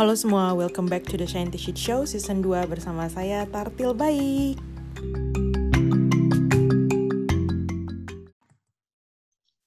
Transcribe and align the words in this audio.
Halo 0.00 0.16
semua, 0.16 0.56
welcome 0.56 0.88
back 0.88 1.04
to 1.04 1.20
the 1.20 1.28
Shine 1.28 1.52
Shit 1.52 1.76
Show 1.76 2.08
season 2.08 2.40
2 2.40 2.72
bersama 2.72 3.04
saya 3.12 3.44
Tartil 3.44 3.92
Baik. 3.92 4.56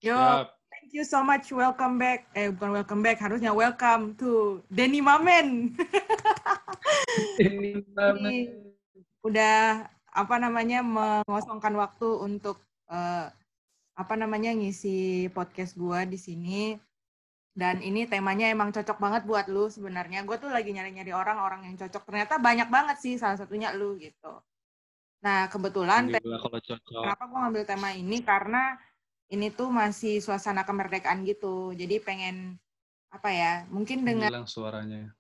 Yo, 0.02 0.18
thank 0.74 0.90
you 0.90 1.06
so 1.06 1.22
much. 1.22 1.54
Welcome 1.54 2.02
back. 2.02 2.34
Eh, 2.34 2.50
bukan 2.50 2.74
welcome 2.74 3.06
back, 3.06 3.22
harusnya 3.22 3.54
welcome 3.54 4.18
to 4.18 4.58
Denny 4.74 5.06
Mamen. 5.06 5.78
Ini 7.38 7.86
Ini 7.94 8.38
udah 9.22 9.86
apa 10.18 10.36
namanya 10.42 10.82
mengosongkan 10.82 11.78
waktu 11.78 12.10
untuk 12.10 12.58
eh, 12.90 13.30
apa 13.94 14.14
namanya 14.18 14.50
ngisi 14.50 15.30
podcast 15.30 15.78
gua 15.78 16.10
di 16.10 16.18
sini. 16.18 16.74
Dan 17.54 17.86
ini 17.86 18.10
temanya 18.10 18.50
emang 18.50 18.74
cocok 18.74 18.98
banget 18.98 19.30
buat 19.30 19.46
lu 19.46 19.70
sebenarnya. 19.70 20.26
Gue 20.26 20.42
tuh 20.42 20.50
lagi 20.50 20.74
nyari-nyari 20.74 21.14
orang-orang 21.14 21.70
yang 21.70 21.76
cocok. 21.78 22.10
Ternyata 22.10 22.42
banyak 22.42 22.66
banget 22.74 22.98
sih 22.98 23.14
salah 23.22 23.38
satunya 23.38 23.70
lu 23.78 23.94
gitu. 24.02 24.42
Nah, 25.22 25.48
kebetulan 25.48 26.10
kalau 26.10 26.60
cocok. 26.60 27.04
kenapa 27.06 27.24
gue 27.30 27.40
ngambil 27.40 27.64
tema 27.70 27.90
ini 27.94 28.18
karena 28.26 28.76
ini 29.30 29.54
tuh 29.54 29.70
masih 29.70 30.18
suasana 30.18 30.66
kemerdekaan 30.66 31.22
gitu. 31.30 31.78
Jadi 31.78 32.02
pengen 32.02 32.58
apa 33.14 33.30
ya? 33.30 33.54
Mungkin 33.70 34.02
dengan 34.02 34.34
Hilang 34.34 34.50
suaranya. 34.50 35.14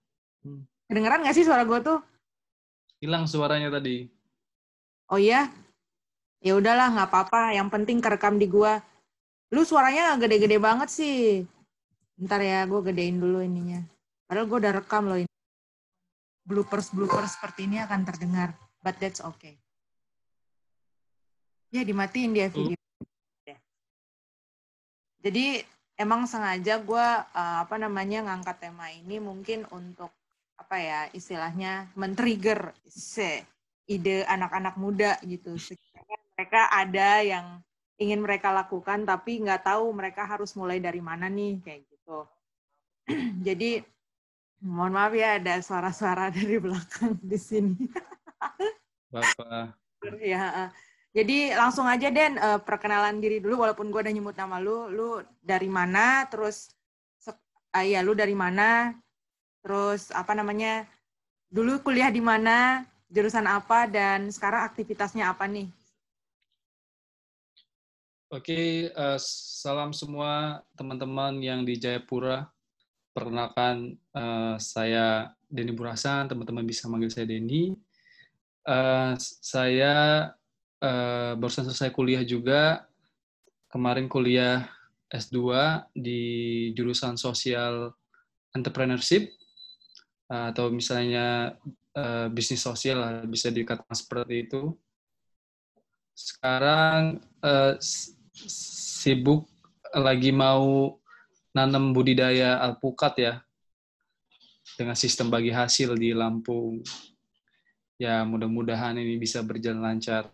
kedengeran 0.90 1.24
nggak 1.24 1.38
sih 1.38 1.46
suara 1.46 1.64
gue 1.64 1.80
tuh? 1.86 2.02
Hilang 2.98 3.30
suaranya 3.30 3.70
tadi. 3.70 4.10
Oh 5.14 5.22
iya? 5.22 5.54
Ya 6.44 6.60
udahlah, 6.60 6.92
nggak 6.92 7.08
apa-apa. 7.08 7.56
Yang 7.56 7.70
penting 7.72 7.98
kerekam 8.04 8.36
di 8.36 8.52
gua. 8.52 8.84
Lu 9.54 9.64
suaranya 9.64 10.18
gede-gede 10.20 10.60
banget 10.60 10.90
sih. 10.92 11.48
Ntar 12.14 12.42
ya, 12.46 12.62
gue 12.70 12.82
gedein 12.86 13.18
dulu 13.18 13.42
ininya. 13.42 13.82
Padahal 14.30 14.46
gue 14.46 14.58
udah 14.62 14.74
rekam 14.78 15.04
loh 15.10 15.18
ini. 15.18 15.34
Bloopers-bloopers 16.46 17.40
seperti 17.40 17.66
ini 17.66 17.82
akan 17.82 18.02
terdengar. 18.06 18.54
But 18.84 19.00
that's 19.02 19.24
okay. 19.24 19.58
Ya, 21.74 21.82
dimatiin 21.82 22.38
dia 22.38 22.54
video. 22.54 22.78
Ya. 23.50 23.58
Jadi, 25.26 25.66
emang 25.98 26.30
sengaja 26.30 26.78
gue, 26.78 27.08
apa 27.34 27.76
namanya, 27.82 28.30
ngangkat 28.30 28.62
tema 28.62 28.94
ini 28.94 29.18
mungkin 29.18 29.66
untuk, 29.74 30.14
apa 30.54 30.76
ya, 30.78 31.00
istilahnya, 31.18 31.90
men-trigger 31.98 32.78
se 32.86 33.42
ide 33.90 34.22
anak-anak 34.30 34.78
muda 34.78 35.18
gitu. 35.26 35.58
Sekiranya 35.58 36.18
mereka 36.38 36.62
ada 36.70 37.10
yang 37.26 37.46
ingin 37.98 38.22
mereka 38.22 38.54
lakukan, 38.54 39.02
tapi 39.08 39.42
nggak 39.42 39.66
tahu 39.66 39.90
mereka 39.96 40.30
harus 40.30 40.54
mulai 40.54 40.78
dari 40.78 41.02
mana 41.02 41.26
nih, 41.26 41.58
kayak 41.64 41.82
gitu. 41.88 41.93
Jadi, 43.48 43.84
mohon 44.64 44.96
maaf 44.96 45.12
ya 45.12 45.40
ada 45.40 45.60
suara-suara 45.60 46.32
dari 46.36 46.56
belakang 46.60 47.20
di 47.20 47.40
sini. 47.40 47.88
Bapak. 49.14 49.78
ya, 50.20 50.74
jadi 51.14 51.54
langsung 51.54 51.86
aja 51.86 52.10
Den, 52.10 52.42
eh, 52.42 52.60
perkenalan 52.66 53.22
diri 53.22 53.38
dulu, 53.38 53.62
walaupun 53.62 53.94
gue 53.94 54.02
udah 54.02 54.10
nyebut 54.10 54.34
nama 54.34 54.58
lu, 54.58 54.90
lu 54.90 55.22
dari 55.38 55.70
mana, 55.70 56.26
terus, 56.26 56.74
sek- 57.22 57.38
ah, 57.70 57.86
iya 57.86 58.02
lu 58.02 58.18
dari 58.18 58.34
mana, 58.34 58.98
terus 59.62 60.10
apa 60.10 60.34
namanya, 60.34 60.90
dulu 61.54 61.86
kuliah 61.86 62.10
di 62.10 62.18
mana, 62.18 62.82
jurusan 63.14 63.46
apa, 63.46 63.86
dan 63.86 64.34
sekarang 64.34 64.66
aktivitasnya 64.66 65.30
apa 65.30 65.46
nih? 65.46 65.70
Oke, 68.34 68.90
eh, 68.90 69.20
salam 69.22 69.94
semua 69.94 70.66
teman-teman 70.74 71.38
yang 71.38 71.62
di 71.62 71.78
Jayapura. 71.78 72.50
Perkenalkan, 73.14 73.94
eh, 73.94 74.56
saya 74.58 75.30
Denny 75.46 75.70
Burasan, 75.70 76.26
teman-teman 76.26 76.66
bisa 76.66 76.90
manggil 76.90 77.14
saya 77.14 77.30
Denny. 77.30 77.78
Eh, 78.66 79.14
saya 79.22 79.94
eh, 80.82 81.34
barusan 81.38 81.70
selesai 81.70 81.94
kuliah 81.94 82.26
juga. 82.26 82.90
Kemarin 83.70 84.10
kuliah 84.10 84.66
S2 85.14 85.38
di 85.94 86.22
jurusan 86.74 87.22
Sosial 87.22 87.94
Entrepreneurship, 88.50 89.30
eh, 90.34 90.46
atau 90.50 90.74
misalnya 90.74 91.54
eh, 91.94 92.28
bisnis 92.34 92.66
sosial, 92.66 93.30
bisa 93.30 93.54
dikatakan 93.54 93.94
seperti 93.94 94.50
itu. 94.50 94.74
Sekarang 96.18 97.22
s- 97.78 98.23
sibuk 98.34 99.46
lagi 99.94 100.34
mau 100.34 100.98
nanam 101.54 101.94
budidaya 101.94 102.58
alpukat 102.58 103.14
ya 103.22 103.34
dengan 104.74 104.98
sistem 104.98 105.30
bagi 105.30 105.54
hasil 105.54 105.94
di 105.94 106.12
Lampung. 106.18 106.82
Ya 108.02 108.26
mudah-mudahan 108.26 108.98
ini 108.98 109.22
bisa 109.22 109.46
berjalan 109.46 109.86
lancar. 109.86 110.34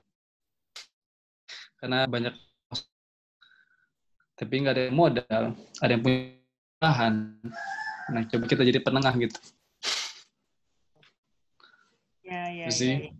Karena 1.75 2.07
banyak 2.07 2.33
tapi 4.39 4.63
nggak 4.63 4.75
ada 4.75 4.83
yang 4.87 4.95
modal, 4.95 5.43
ada 5.83 5.91
yang 5.91 6.03
punya 6.03 6.39
bahan. 6.79 7.13
Nah 8.15 8.23
coba 8.31 8.45
kita 8.47 8.63
jadi 8.63 8.79
penengah 8.79 9.11
gitu. 9.19 9.39
Ya, 12.23 12.47
ya, 12.53 12.67
sih. 12.71 12.95
ya, 12.95 13.11
ya. 13.11 13.13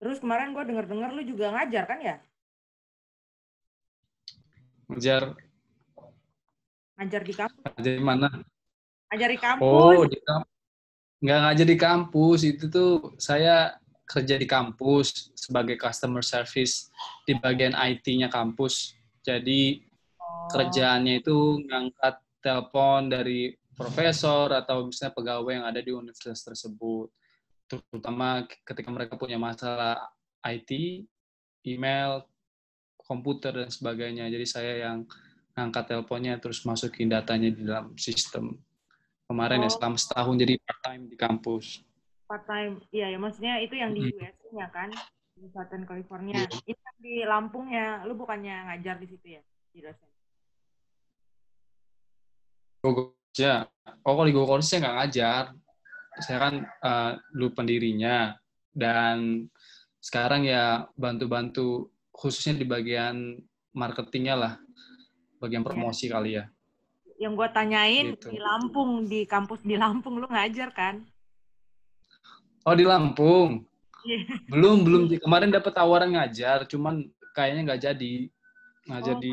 Terus 0.00 0.16
kemarin 0.16 0.56
gue 0.56 0.64
denger-dengar 0.64 1.12
lu 1.12 1.20
juga 1.28 1.52
ngajar 1.52 1.84
kan 1.84 2.00
ya? 2.00 2.16
Ngejar 4.90 5.22
Ngajar 7.00 7.22
di 7.24 7.32
kampus. 7.32 7.60
ngajar 7.64 7.92
di 7.96 8.04
mana? 8.04 8.28
Ngajar 9.08 9.28
di 9.32 9.38
kampus. 9.40 9.64
Oh, 9.64 10.04
di 10.04 10.18
kampus. 10.20 10.52
Nggak 11.20 11.38
ngajar 11.40 11.66
di 11.66 11.78
kampus. 11.80 12.38
Itu 12.44 12.64
tuh 12.68 12.92
saya 13.16 13.80
kerja 14.04 14.34
di 14.36 14.44
kampus 14.44 15.32
sebagai 15.32 15.78
customer 15.80 16.20
service 16.20 16.90
di 17.24 17.32
bagian 17.38 17.72
IT-nya 17.72 18.28
kampus. 18.28 18.92
Jadi 19.24 19.86
Oh. 20.20 20.46
kerjaannya 20.52 21.24
itu 21.26 21.58
ngangkat 21.66 22.22
telepon 22.38 23.10
dari 23.10 23.50
profesor 23.74 24.52
atau 24.54 24.86
misalnya 24.86 25.16
pegawai 25.16 25.52
yang 25.58 25.66
ada 25.66 25.80
di 25.82 25.90
universitas 25.90 26.44
tersebut. 26.46 27.10
Terutama 27.66 28.46
ketika 28.62 28.94
mereka 28.94 29.18
punya 29.18 29.40
masalah 29.40 29.98
IT, 30.46 31.02
email, 31.66 32.29
komputer, 33.10 33.50
dan 33.50 33.70
sebagainya. 33.74 34.30
Jadi 34.30 34.46
saya 34.46 34.86
yang 34.86 35.02
ngangkat 35.58 35.90
teleponnya 35.90 36.38
terus 36.38 36.62
masukin 36.62 37.10
datanya 37.10 37.50
di 37.50 37.66
dalam 37.66 37.98
sistem. 37.98 38.54
Kemarin 39.26 39.66
ya 39.66 39.70
Oh. 39.70 39.74
selama 39.74 39.98
setahun 39.98 40.34
jadi 40.38 40.54
part 40.62 40.80
time 40.86 41.02
di 41.10 41.16
kampus. 41.18 41.82
part 42.30 42.46
time. 42.46 42.78
Iya 42.94 43.10
ya, 43.10 43.18
maksudnya 43.18 43.58
itu 43.58 43.74
yang 43.74 43.90
di 43.90 44.06
Mm. 44.06 44.14
US-nya 44.14 44.70
kan, 44.70 44.86
di 45.34 45.50
Southern 45.50 45.82
California. 45.82 46.46
Iya. 46.46 46.62
Itu 46.62 46.86
di 47.02 47.26
Lampungnya, 47.26 48.06
lu 48.06 48.14
bukannya 48.14 48.70
ngajar 48.70 49.02
di 49.02 49.10
situ 49.10 49.26
ya? 49.34 49.42
Di 49.74 49.82
dosen. 49.82 50.06
Ya. 53.34 53.66
Oh 54.06 54.14
kalau 54.14 54.30
di 54.30 54.34
Go 54.34 54.46
College 54.46 54.62
saya 54.62 54.78
nggak 54.86 54.96
ngajar. 55.02 55.44
Saya 56.22 56.38
kan 56.38 56.54
eh, 56.62 57.12
dulu 57.34 57.50
pendirinya 57.50 58.38
dan 58.70 59.50
sekarang 59.98 60.46
ya 60.46 60.86
bantu-bantu 60.94 61.89
khususnya 62.20 62.60
di 62.60 62.68
bagian 62.68 63.40
marketingnya 63.72 64.36
lah, 64.36 64.52
bagian 65.40 65.64
promosi 65.64 66.04
kali 66.12 66.36
ya. 66.36 66.44
Yang 67.16 67.32
gue 67.32 67.48
tanyain 67.48 68.06
Gitu. 68.12 68.28
di 68.28 68.38
Lampung, 68.40 68.90
di 69.08 69.24
kampus 69.24 69.64
di 69.64 69.80
Lampung 69.80 70.20
lu 70.20 70.28
ngajar 70.28 70.68
kan? 70.76 71.00
Oh 72.68 72.76
di 72.76 72.84
Lampung. 72.84 73.64
Iya. 74.04 74.20
Belum 74.52 74.84
belum 74.84 75.02
kemarin 75.16 75.48
dapat 75.48 75.72
tawaran 75.72 76.12
ngajar, 76.12 76.68
cuman 76.68 77.08
kayaknya 77.32 77.72
nggak 77.72 77.82
jadi 77.88 78.12
ngajar 78.88 79.16
Oh, 79.16 79.20
di 79.20 79.32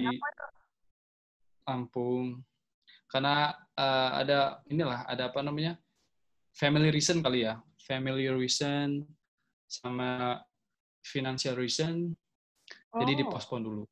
Lampung. 1.68 2.26
Karena 3.12 3.52
eh, 3.76 4.10
ada 4.24 4.64
inilah 4.72 5.04
ada 5.08 5.28
apa 5.28 5.44
namanya 5.44 5.76
family 6.56 6.92
reason 6.92 7.20
kali 7.20 7.44
ya, 7.48 7.60
family 7.84 8.32
reason 8.32 9.04
sama 9.68 10.40
financial 11.04 11.56
reason. 11.60 12.16
Jadi 12.98 13.12
Oh, 13.14 13.20
dipospon 13.26 13.62
dulu. 13.64 13.84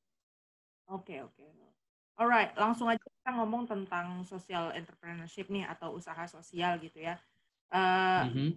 Oke, 0.89 1.21
oke. 1.21 1.45
Alright, 2.15 2.55
langsung 2.55 2.87
aja 2.87 3.01
kita 3.01 3.31
ngomong 3.35 3.67
tentang 3.67 4.23
social 4.23 4.71
entrepreneurship 4.71 5.51
nih 5.51 5.67
atau 5.67 5.99
usaha 5.99 6.23
sosial 6.31 6.79
gitu 6.79 7.03
ya. 7.03 7.19
Eh, 7.75 8.23
Mhm. 8.23 8.55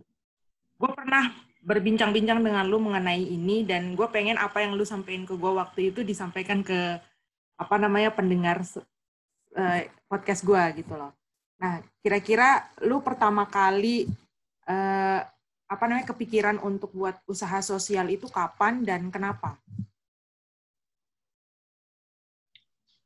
gue 0.78 0.90
pernah 0.94 1.34
berbincang-bincang 1.66 2.38
dengan 2.38 2.62
lu 2.70 2.78
mengenai 2.78 3.18
ini 3.18 3.66
dan 3.66 3.98
gue 3.98 4.06
pengen 4.14 4.38
apa 4.38 4.62
yang 4.62 4.78
lu 4.78 4.86
sampaikan 4.86 5.26
ke 5.26 5.34
gue 5.34 5.52
waktu 5.58 5.80
itu 5.90 6.06
disampaikan 6.06 6.62
ke 6.62 7.02
apa 7.58 7.74
namanya 7.82 8.14
pendengar 8.14 8.62
eh, 9.58 9.90
podcast 10.06 10.46
gue 10.46 10.62
gitu 10.78 10.94
loh. 10.94 11.10
Nah, 11.58 11.82
kira-kira 11.98 12.70
lu 12.86 13.02
pertama 13.02 13.42
kali 13.50 14.06
eh, 14.70 15.20
apa 15.68 15.84
namanya 15.84 16.14
kepikiran 16.14 16.62
untuk 16.62 16.94
buat 16.94 17.18
usaha 17.26 17.58
sosial 17.58 18.06
itu 18.08 18.30
kapan 18.30 18.86
dan 18.86 19.10
kenapa? 19.10 19.58
Oke. 19.58 19.87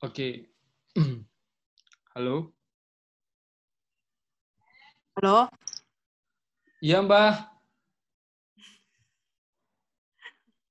Halo. 2.19 2.51
Halo? 5.15 5.47
Iya, 6.83 7.07
Mbah. 7.07 7.47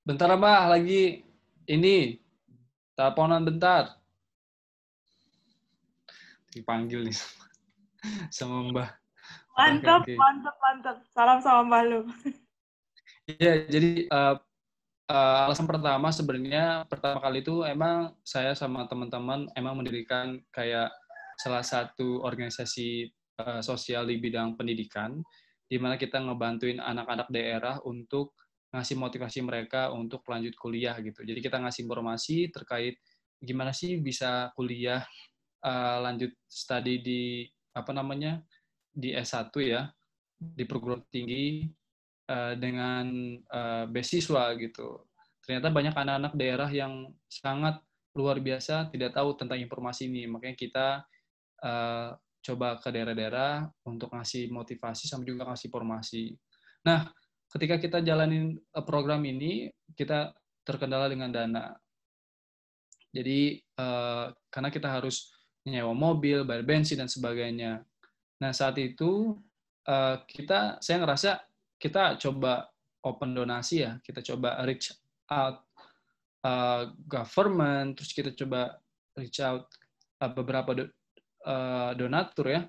Bentar, 0.03 0.35
Mbah, 0.35 0.75
lagi 0.75 1.23
ini 1.63 2.19
teleponan 2.99 3.47
bentar. 3.47 3.95
Dipanggil 6.51 7.07
nih 7.07 7.15
sama 8.35 8.67
Mbah. 8.67 8.89
Mantap, 9.55 10.03
Oke, 10.03 10.11
oke. 10.11 10.13
mantap, 10.19 10.55
mantap. 10.59 10.97
Salam 11.07 11.39
sama 11.39 11.71
Mbah 11.71 11.83
lu. 11.87 11.99
Iya, 13.31 13.63
jadi 13.63 14.11
uh, 14.11 14.35
uh, 15.11 15.45
alasan 15.51 15.67
pertama 15.67 16.07
sebenarnya 16.09 16.87
pertama 16.87 17.19
kali 17.19 17.43
itu 17.43 17.67
emang 17.67 18.15
saya 18.23 18.55
sama 18.55 18.87
teman-teman 18.87 19.51
emang 19.59 19.75
mendirikan 19.75 20.39
kayak 20.55 20.95
salah 21.35 21.65
satu 21.65 22.23
organisasi 22.23 23.11
uh, 23.43 23.59
sosial 23.59 24.07
di 24.07 24.21
bidang 24.21 24.55
pendidikan, 24.55 25.19
di 25.67 25.77
mana 25.81 25.99
kita 25.99 26.21
ngebantuin 26.21 26.79
anak-anak 26.79 27.27
daerah 27.33 27.75
untuk 27.83 28.37
ngasih 28.71 28.95
motivasi 28.95 29.43
mereka 29.43 29.91
untuk 29.91 30.23
lanjut 30.31 30.55
kuliah 30.55 30.95
gitu. 31.03 31.27
Jadi 31.27 31.39
kita 31.43 31.59
ngasih 31.59 31.83
informasi 31.83 32.53
terkait 32.55 32.95
gimana 33.41 33.75
sih 33.75 33.99
bisa 33.99 34.53
kuliah 34.55 35.03
uh, 35.65 35.97
lanjut 35.99 36.31
studi 36.45 37.01
di 37.01 37.21
apa 37.73 37.91
namanya 37.91 38.39
di 38.91 39.11
S1 39.15 39.51
ya 39.65 39.89
di 40.37 40.63
perguruan 40.67 41.03
tinggi 41.09 41.65
uh, 42.31 42.53
dengan 42.55 43.35
uh, 43.51 43.83
beasiswa 43.91 44.55
gitu. 44.55 45.03
Ternyata 45.43 45.67
banyak 45.67 45.95
anak-anak 45.95 46.33
daerah 46.39 46.69
yang 46.71 47.11
sangat 47.27 47.83
luar 48.15 48.39
biasa 48.39 48.87
tidak 48.91 49.11
tahu 49.11 49.35
tentang 49.35 49.59
informasi 49.59 50.07
ini. 50.07 50.23
Makanya 50.31 50.55
kita 50.55 50.87
uh, 51.63 52.15
coba 52.41 52.79
ke 52.79 52.89
daerah-daerah 52.89 53.67
untuk 53.85 54.15
ngasih 54.15 54.47
motivasi 54.49 55.05
sama 55.11 55.27
juga 55.27 55.45
ngasih 55.45 55.67
informasi. 55.69 56.23
Nah, 56.87 57.11
ketika 57.53 57.77
kita 57.77 57.97
jalanin 58.01 58.57
program 58.87 59.21
ini, 59.27 59.69
kita 59.93 60.33
terkendala 60.65 61.11
dengan 61.11 61.29
dana. 61.29 61.65
Jadi, 63.11 63.59
uh, 63.77 64.31
karena 64.47 64.69
kita 64.71 64.87
harus 64.87 65.29
nyewa 65.67 65.93
mobil, 65.93 66.41
bayar 66.47 66.65
bensin, 66.65 66.97
dan 66.97 67.11
sebagainya. 67.11 67.85
Nah, 68.41 68.51
saat 68.55 68.79
itu 68.81 69.37
uh, 69.85 70.17
kita, 70.25 70.81
saya 70.81 70.97
ngerasa 71.03 71.50
kita 71.81 72.21
coba 72.21 72.69
open 73.01 73.33
donasi 73.33 73.81
ya, 73.81 73.97
kita 74.05 74.21
coba 74.21 74.61
reach 74.69 74.93
out 75.33 75.65
uh, 76.45 76.93
government, 77.09 77.97
terus 77.97 78.13
kita 78.13 78.37
coba 78.37 78.77
reach 79.17 79.41
out 79.41 79.65
uh, 80.21 80.29
beberapa 80.29 80.77
do, 80.77 80.85
uh, 81.49 81.97
donatur 81.97 82.53
ya. 82.53 82.61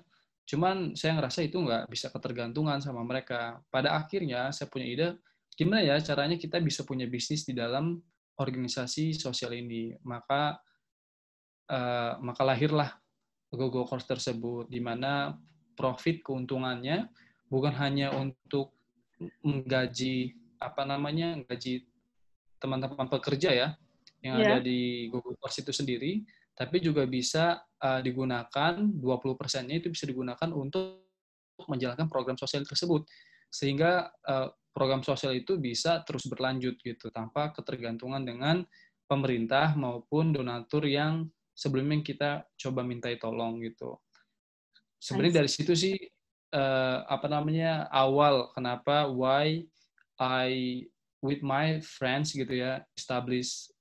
Cuman 0.43 0.97
saya 0.97 1.21
ngerasa 1.21 1.45
itu 1.45 1.61
nggak 1.61 1.87
bisa 1.87 2.09
ketergantungan 2.09 2.81
sama 2.81 3.05
mereka. 3.05 3.61
Pada 3.69 3.93
akhirnya 3.93 4.49
saya 4.49 4.67
punya 4.67 4.87
ide, 4.89 5.07
gimana 5.53 5.85
ya 5.85 5.95
caranya 6.01 6.35
kita 6.35 6.57
bisa 6.57 6.81
punya 6.81 7.05
bisnis 7.05 7.45
di 7.45 7.53
dalam 7.53 8.01
organisasi 8.41 9.13
sosial 9.13 9.53
ini. 9.53 9.93
Maka 10.01 10.57
uh, 11.69 12.17
maka 12.19 12.41
lahirlah 12.41 12.89
GoGo 13.53 13.85
Course 13.85 14.09
tersebut, 14.09 14.65
di 14.65 14.81
mana 14.81 15.37
profit 15.77 16.25
keuntungannya 16.25 17.05
bukan 17.47 17.73
hanya 17.77 18.09
untuk 18.17 18.82
menggaji 19.43 20.35
apa 20.59 20.87
namanya 20.87 21.39
gaji 21.47 21.83
teman-teman 22.57 23.11
pekerja 23.11 23.51
ya 23.51 23.67
yang 24.23 24.39
yeah. 24.39 24.55
ada 24.55 24.57
di 24.63 25.11
Google 25.11 25.35
Course 25.35 25.59
itu 25.59 25.75
sendiri, 25.75 26.23
tapi 26.55 26.79
juga 26.79 27.03
bisa 27.03 27.59
uh, 27.83 27.99
digunakan 27.99 28.79
20 28.79 29.03
persennya 29.35 29.83
itu 29.83 29.91
bisa 29.91 30.07
digunakan 30.07 30.47
untuk 30.55 31.03
menjalankan 31.67 32.07
program 32.07 32.39
sosial 32.39 32.63
tersebut 32.63 33.03
sehingga 33.51 34.09
uh, 34.25 34.49
program 34.73 35.05
sosial 35.05 35.37
itu 35.37 35.59
bisa 35.61 36.01
terus 36.01 36.25
berlanjut 36.25 36.79
gitu 36.81 37.13
tanpa 37.13 37.53
ketergantungan 37.53 38.25
dengan 38.25 38.65
pemerintah 39.05 39.77
maupun 39.77 40.33
donatur 40.33 40.89
yang 40.89 41.29
sebelumnya 41.53 42.01
kita 42.01 42.31
coba 42.57 42.81
mintai 42.81 43.21
tolong 43.21 43.61
gitu. 43.61 44.01
Sebenarnya 44.97 45.45
dari 45.45 45.49
situ 45.51 45.77
sih 45.77 45.93
uh, 46.53 47.03
apa 47.09 47.27
namanya 47.27 47.89
awal 47.89 48.53
kenapa 48.53 49.09
why 49.09 49.65
I 50.21 50.85
with 51.19 51.41
my 51.41 51.81
friends 51.81 52.31
gitu 52.31 52.53
ya 52.53 52.85
establish 52.93 53.73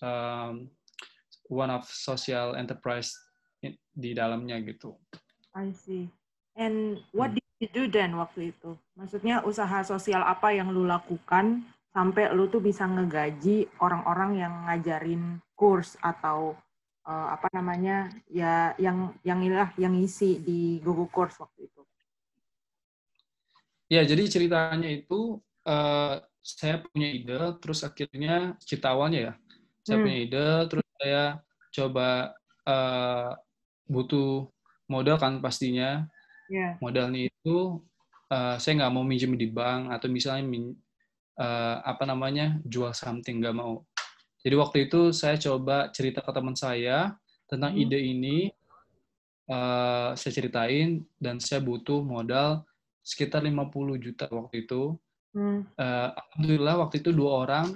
um, 0.00 0.70
one 1.50 1.68
of 1.68 1.84
social 1.90 2.54
enterprise 2.54 3.12
di 3.92 4.16
dalamnya 4.16 4.56
gitu. 4.64 4.96
I 5.52 5.74
see. 5.76 6.08
And 6.56 7.00
what 7.12 7.36
did 7.36 7.44
you 7.60 7.68
do 7.68 7.84
then 7.88 8.16
waktu 8.16 8.56
itu? 8.56 8.76
Maksudnya 8.96 9.44
usaha 9.44 9.84
sosial 9.84 10.24
apa 10.24 10.52
yang 10.52 10.72
lu 10.72 10.88
lakukan 10.88 11.64
sampai 11.92 12.32
lu 12.32 12.48
tuh 12.48 12.64
bisa 12.64 12.88
ngegaji 12.88 13.68
orang-orang 13.84 14.40
yang 14.40 14.52
ngajarin 14.64 15.22
kurs 15.52 16.00
atau 16.00 16.56
uh, 17.04 17.28
apa 17.36 17.52
namanya 17.52 18.08
ya 18.32 18.72
yang 18.80 19.12
yang 19.22 19.44
inilah 19.44 19.70
yang 19.76 19.92
isi 20.00 20.40
di 20.40 20.80
Google 20.80 21.12
Course 21.12 21.36
waktu 21.40 21.68
itu. 21.68 21.81
Ya, 23.92 24.08
jadi 24.08 24.24
ceritanya 24.24 24.88
itu 24.88 25.36
uh, 25.68 26.16
saya 26.40 26.80
punya 26.80 27.12
ide, 27.12 27.60
terus 27.60 27.84
akhirnya 27.84 28.56
cerita 28.64 28.96
awalnya 28.96 29.20
ya, 29.20 29.32
saya 29.84 30.00
hmm. 30.00 30.04
punya 30.08 30.18
ide, 30.24 30.48
terus 30.72 30.86
saya 30.96 31.24
coba 31.76 32.08
uh, 32.64 33.36
butuh 33.84 34.48
modal 34.88 35.20
kan 35.20 35.44
pastinya. 35.44 36.08
Yeah. 36.48 36.80
Modalnya 36.80 37.28
itu 37.28 37.84
uh, 38.32 38.56
saya 38.56 38.80
nggak 38.80 38.92
mau 38.96 39.04
minjem 39.04 39.36
di 39.36 39.52
bank 39.52 39.92
atau 39.92 40.08
misalnya 40.08 40.48
min, 40.48 40.72
uh, 41.36 41.84
apa 41.84 42.08
namanya 42.08 42.64
jual 42.64 42.96
something 42.96 43.44
nggak 43.44 43.60
mau. 43.60 43.84
Jadi 44.40 44.54
waktu 44.56 44.76
itu 44.88 45.12
saya 45.12 45.36
coba 45.36 45.92
cerita 45.92 46.24
ke 46.24 46.32
teman 46.32 46.56
saya 46.56 47.12
tentang 47.44 47.76
hmm. 47.76 47.82
ide 47.84 48.00
ini, 48.00 48.38
uh, 49.52 50.16
saya 50.16 50.32
ceritain 50.32 51.04
dan 51.20 51.36
saya 51.44 51.60
butuh 51.60 52.00
modal 52.00 52.64
sekitar 53.02 53.42
50 53.42 53.98
juta 53.98 54.30
waktu 54.30 54.64
itu. 54.64 54.96
Hmm. 55.34 55.66
Uh, 55.74 56.08
Alhamdulillah 56.14 56.74
waktu 56.86 57.02
itu 57.02 57.10
dua 57.10 57.44
orang. 57.44 57.66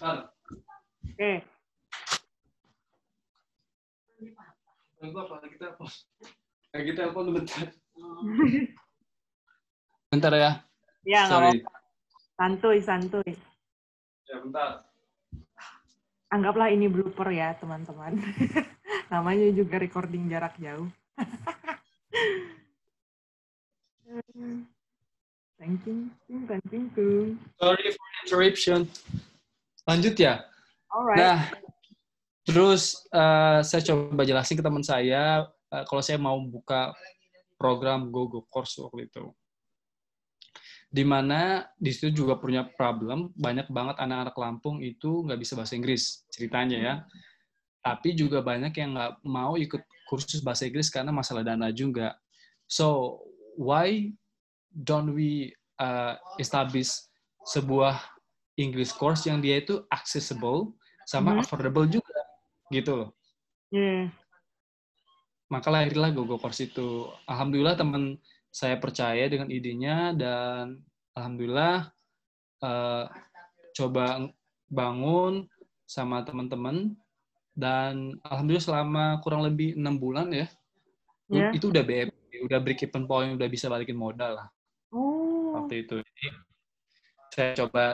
Oke. 0.00 0.24
Okay. 1.16 1.36
Kita 5.00 5.68
kita 6.82 7.00
telepon 7.08 7.32
bentar. 7.32 7.68
bentar 10.12 10.32
ya. 10.32 10.50
Ya, 11.06 11.20
nggak 11.30 11.38
apa 11.38 11.50
Santuy, 12.36 12.78
santuy. 12.84 13.32
Ya, 14.28 14.36
bentar. 14.44 14.84
Anggaplah 16.28 16.68
ini 16.68 16.90
blooper 16.90 17.32
ya, 17.32 17.56
teman-teman. 17.56 18.20
Namanya 19.12 19.48
juga 19.56 19.80
recording 19.80 20.28
jarak 20.28 20.52
jauh. 20.60 20.90
Thank 25.56 25.82
you, 25.88 26.12
thank 26.46 26.92
you. 26.94 27.34
Sorry 27.58 27.88
for 27.90 28.06
interruption. 28.22 28.86
Lanjut 29.88 30.14
ya. 30.14 30.44
Alright. 30.92 31.18
Nah, 31.18 31.38
terus 32.46 33.02
uh, 33.10 33.64
saya 33.66 33.82
coba 33.82 34.22
jelasin 34.22 34.60
ke 34.60 34.64
teman 34.64 34.84
saya 34.84 35.48
uh, 35.72 35.84
kalau 35.88 36.02
saya 36.04 36.20
mau 36.20 36.38
buka 36.38 36.94
program 37.58 38.12
GoGo 38.12 38.44
Course 38.46 38.78
waktu 38.84 39.08
itu. 39.10 39.32
Di 40.86 41.02
mana 41.02 41.66
di 41.74 41.90
situ 41.90 42.14
juga 42.14 42.38
punya 42.38 42.62
problem, 42.62 43.34
banyak 43.34 43.66
banget 43.72 43.96
anak-anak 43.98 44.36
Lampung 44.38 44.78
itu 44.84 45.26
nggak 45.26 45.40
bisa 45.40 45.58
bahasa 45.58 45.74
Inggris 45.74 46.22
ceritanya 46.30 46.78
ya. 46.78 46.94
Tapi 47.86 48.18
juga 48.18 48.42
banyak 48.42 48.74
yang 48.74 48.98
nggak 48.98 49.12
mau 49.22 49.54
ikut 49.54 49.78
kursus 50.10 50.42
bahasa 50.42 50.66
Inggris 50.66 50.90
karena 50.90 51.14
masalah 51.14 51.46
dana 51.46 51.70
juga. 51.70 52.18
So, 52.66 53.22
why 53.54 54.10
don't 54.74 55.14
we 55.14 55.54
uh, 55.78 56.18
establish 56.42 57.06
sebuah 57.46 58.02
English 58.58 58.90
course 58.98 59.30
yang 59.30 59.38
dia 59.38 59.62
itu 59.62 59.86
accessible 59.94 60.74
sama 61.06 61.30
mm 61.30 61.34
-hmm. 61.38 61.42
affordable 61.46 61.86
juga, 61.86 62.18
gitu 62.74 62.92
loh. 62.98 63.10
Yeah. 63.70 64.10
Maka 65.46 65.70
lahirlah 65.70 66.10
GoGo 66.10 66.42
Course 66.42 66.66
itu. 66.66 67.06
Alhamdulillah 67.30 67.78
teman 67.78 68.18
saya 68.50 68.80
percaya 68.82 69.30
dengan 69.30 69.46
idenya 69.46 70.16
dan 70.16 70.82
alhamdulillah 71.14 71.92
uh, 72.66 73.04
coba 73.76 74.26
bangun 74.66 75.46
sama 75.86 76.26
teman-teman 76.26 76.98
dan 77.56 78.20
alhamdulillah 78.20 78.66
selama 78.68 79.04
kurang 79.24 79.40
lebih 79.40 79.74
enam 79.74 79.96
bulan 79.96 80.28
ya 80.28 80.46
yeah. 81.30 81.50
itu 81.54 81.70
udah 81.70 81.82
BEP, 81.82 82.10
udah 82.46 82.58
break 82.62 82.86
even 82.86 83.04
point, 83.08 83.34
udah 83.34 83.48
bisa 83.50 83.66
balikin 83.66 83.98
modal 83.98 84.38
lah. 84.38 84.48
Oh. 84.94 85.58
Waktu 85.62 85.86
itu. 85.86 85.96
Jadi, 86.02 86.26
saya 87.32 87.52
coba 87.64 87.84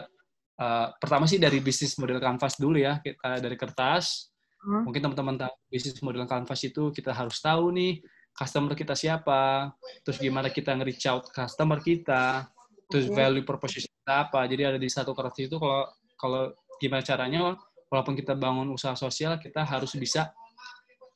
uh, 0.60 0.86
pertama 1.00 1.24
sih 1.26 1.40
dari 1.40 1.58
bisnis 1.58 1.96
model 1.96 2.20
kanvas 2.20 2.60
dulu 2.60 2.76
ya, 2.76 3.00
kita 3.00 3.40
dari 3.40 3.56
kertas. 3.56 4.30
Hmm. 4.62 4.86
Mungkin 4.86 5.02
teman-teman 5.02 5.36
tahu 5.48 5.54
bisnis 5.72 5.98
model 6.04 6.28
kanvas 6.28 6.60
itu 6.62 6.92
kita 6.94 7.10
harus 7.10 7.42
tahu 7.42 7.74
nih 7.74 7.98
customer 8.32 8.72
kita 8.72 8.96
siapa, 8.96 9.74
terus 10.06 10.16
gimana 10.16 10.48
kita 10.48 10.72
nge-reach 10.72 11.04
out 11.10 11.28
customer 11.28 11.82
kita, 11.82 12.48
terus 12.88 13.10
value 13.12 13.44
proposition 13.44 13.92
kita 13.92 14.28
apa. 14.28 14.48
Jadi 14.48 14.62
ada 14.64 14.78
di 14.80 14.88
satu 14.88 15.12
kertas 15.12 15.36
itu 15.44 15.56
kalau 15.58 15.84
kalau 16.16 16.42
gimana 16.78 17.02
caranya 17.02 17.58
walaupun 17.92 18.16
kita 18.16 18.32
bangun 18.32 18.72
usaha 18.72 18.96
sosial 18.96 19.36
kita 19.36 19.68
harus 19.68 19.92
bisa 20.00 20.32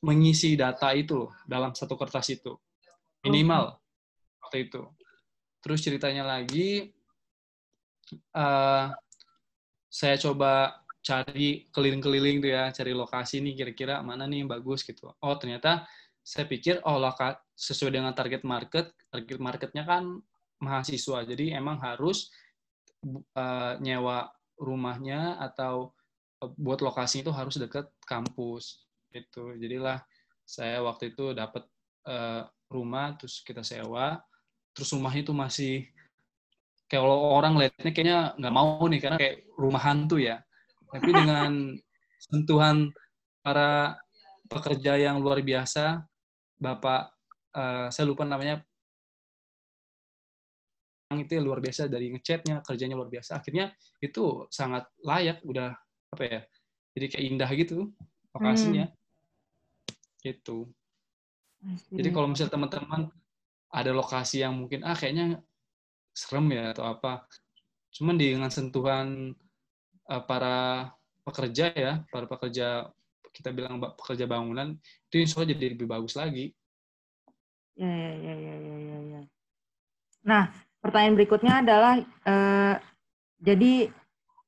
mengisi 0.05 0.53
data 0.53 0.93
itu 0.93 1.25
dalam 1.49 1.73
satu 1.73 1.97
kertas 1.97 2.29
itu 2.29 2.53
minimal 3.25 3.81
waktu 4.45 4.69
itu. 4.69 4.85
Terus 5.57 5.81
ceritanya 5.81 6.21
lagi 6.21 6.93
uh, 8.37 8.93
saya 9.89 10.15
coba 10.21 10.85
cari 11.01 11.65
keliling-keliling 11.73 12.37
tuh 12.43 12.51
ya, 12.53 12.69
cari 12.69 12.93
lokasi 12.93 13.41
nih 13.41 13.57
kira-kira 13.57 14.05
mana 14.05 14.29
nih 14.29 14.45
yang 14.45 14.49
bagus 14.51 14.85
gitu. 14.85 15.09
Oh 15.23 15.35
ternyata 15.41 15.89
saya 16.21 16.45
pikir 16.45 16.83
oh 16.85 17.01
loka, 17.01 17.39
sesuai 17.57 17.97
dengan 17.97 18.13
target 18.13 18.45
market, 18.45 18.93
target 19.09 19.39
marketnya 19.41 19.87
kan 19.87 20.19
mahasiswa, 20.61 21.23
jadi 21.23 21.57
emang 21.57 21.79
harus 21.79 22.29
uh, 23.33 23.79
nyewa 23.79 24.29
rumahnya 24.59 25.39
atau 25.39 25.96
buat 26.41 26.79
lokasi 26.85 27.25
itu 27.25 27.31
harus 27.33 27.57
dekat 27.57 27.89
kampus 28.05 28.85
gitu. 29.09 29.57
Jadilah 29.57 30.01
saya 30.45 30.79
waktu 30.85 31.11
itu 31.13 31.33
dapat 31.33 31.65
uh, 32.05 32.45
rumah 32.69 33.17
terus 33.17 33.41
kita 33.41 33.65
sewa, 33.65 34.21
terus 34.71 34.93
rumahnya 34.93 35.25
itu 35.25 35.33
masih 35.33 35.75
kalau 36.87 37.35
orang 37.35 37.59
lihatnya 37.59 37.91
kayaknya 37.91 38.19
nggak 38.39 38.55
mau 38.55 38.79
nih 38.87 38.99
karena 39.01 39.17
kayak 39.19 39.37
rumah 39.57 39.81
hantu 39.81 40.17
ya. 40.21 40.39
Tapi 40.87 41.09
dengan 41.11 41.51
sentuhan 42.29 42.93
para 43.43 43.97
pekerja 44.47 44.95
yang 44.95 45.19
luar 45.19 45.43
biasa, 45.43 46.05
Bapak 46.57 47.11
uh, 47.57 47.87
saya 47.91 48.05
lupa 48.07 48.23
namanya 48.23 48.63
itu 51.15 51.39
luar 51.39 51.63
biasa 51.63 51.87
dari 51.87 52.11
ngechatnya 52.11 52.59
kerjanya 52.67 52.99
luar 52.99 53.07
biasa 53.07 53.39
akhirnya 53.39 53.71
itu 54.03 54.43
sangat 54.51 54.91
layak 54.99 55.39
udah 55.47 55.71
apa 56.13 56.23
ya 56.23 56.41
jadi 56.95 57.05
kayak 57.11 57.25
indah 57.25 57.49
gitu 57.57 57.77
lokasinya 58.35 58.85
hmm. 58.87 60.23
gitu 60.23 60.69
jadi 61.89 62.09
kalau 62.13 62.27
misalnya 62.31 62.53
teman-teman 62.53 63.01
ada 63.71 63.91
lokasi 63.91 64.45
yang 64.45 64.55
mungkin 64.55 64.85
ah 64.87 64.95
kayaknya 64.95 65.41
serem 66.17 66.49
ya 66.49 66.73
atau 66.73 66.89
apa. 66.89 67.29
Cuman 67.93 68.17
dengan 68.17 68.49
sentuhan 68.49 69.37
uh, 70.09 70.23
para 70.25 70.89
pekerja 71.21 71.69
ya, 71.77 71.93
para 72.09 72.25
pekerja 72.25 72.89
kita 73.35 73.53
bilang 73.53 73.77
pekerja 73.77 74.25
bangunan 74.25 74.73
itu 75.13 75.21
insya 75.21 75.37
Allah 75.41 75.53
jadi 75.53 75.77
lebih 75.77 75.85
bagus 75.85 76.17
lagi. 76.17 76.57
Ya, 77.77 77.85
ya, 78.17 78.33
ya, 78.33 78.55
ya, 78.57 78.75
ya, 78.81 78.97
ya. 79.13 79.21
Nah, 80.25 80.49
pertanyaan 80.81 81.13
berikutnya 81.13 81.61
adalah 81.61 82.01
uh, 82.25 82.75
jadi 83.37 83.93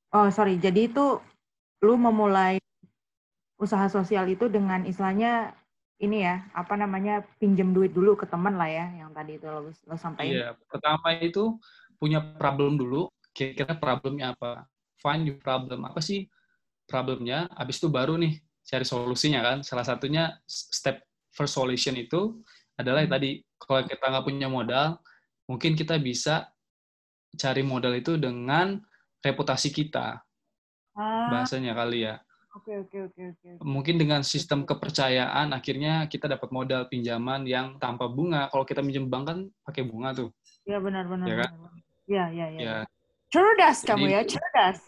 oh 0.10 0.30
sorry, 0.34 0.58
jadi 0.58 0.90
itu 0.90 1.22
lu 1.84 1.96
memulai 1.96 2.60
usaha 3.60 3.88
sosial 3.92 4.28
itu 4.32 4.48
dengan 4.48 4.88
istilahnya 4.88 5.56
ini 6.00 6.24
ya 6.24 6.48
apa 6.56 6.80
namanya 6.80 7.28
pinjam 7.44 7.76
duit 7.76 7.92
dulu 7.92 8.16
ke 8.16 8.24
teman 8.24 8.56
lah 8.56 8.72
ya 8.72 8.88
yang 9.04 9.12
tadi 9.12 9.36
itu 9.36 9.48
lo, 9.52 9.68
lo 9.68 9.96
sampaikan. 10.00 10.32
Iya, 10.32 10.50
pertama 10.72 11.12
itu 11.20 11.60
punya 12.00 12.24
problem 12.40 12.80
dulu, 12.80 13.12
kira-kira 13.36 13.76
problemnya 13.76 14.32
apa? 14.32 14.64
Find 15.04 15.28
your 15.28 15.40
problem. 15.44 15.84
Apa 15.84 16.00
sih 16.00 16.32
problemnya? 16.88 17.52
Habis 17.52 17.84
itu 17.84 17.92
baru 17.92 18.16
nih 18.16 18.40
cari 18.64 18.88
solusinya 18.88 19.44
kan. 19.44 19.58
Salah 19.60 19.84
satunya 19.84 20.40
step 20.48 21.04
first 21.36 21.60
solution 21.60 22.00
itu 22.00 22.40
adalah 22.80 23.04
hmm. 23.04 23.12
tadi 23.12 23.32
kalau 23.60 23.84
kita 23.84 24.06
nggak 24.08 24.26
punya 24.26 24.48
modal, 24.48 25.04
mungkin 25.52 25.76
kita 25.76 26.00
bisa 26.00 26.48
cari 27.36 27.60
modal 27.60 27.92
itu 28.00 28.16
dengan 28.16 28.80
reputasi 29.20 29.76
kita. 29.76 30.24
Ah. 31.00 31.32
Bahasanya 31.32 31.72
kali 31.72 32.04
ya. 32.04 32.20
Oke 32.60 32.76
oke 32.76 32.98
oke 33.08 33.22
oke. 33.38 33.50
Mungkin 33.64 33.96
dengan 33.96 34.20
sistem 34.26 34.68
kepercayaan 34.68 35.56
akhirnya 35.56 36.12
kita 36.12 36.28
dapat 36.28 36.52
modal 36.52 36.92
pinjaman 36.92 37.48
yang 37.48 37.80
tanpa 37.80 38.12
bunga. 38.12 38.52
Kalau 38.52 38.68
kita 38.68 38.84
minjem 38.84 39.08
bank 39.08 39.24
kan 39.32 39.40
pakai 39.64 39.88
bunga 39.88 40.12
tuh. 40.12 40.30
Iya 40.68 40.84
benar 40.84 41.08
benar. 41.08 41.28
Ya 41.30 41.36
kan? 41.40 41.52
Iya 42.10 42.26
iya 42.36 42.48
iya. 42.52 42.60
Ya. 42.60 42.78
Cerdas 43.30 43.86
jadi, 43.86 43.90
kamu 43.94 44.06
ya, 44.10 44.22
cerdas. 44.26 44.80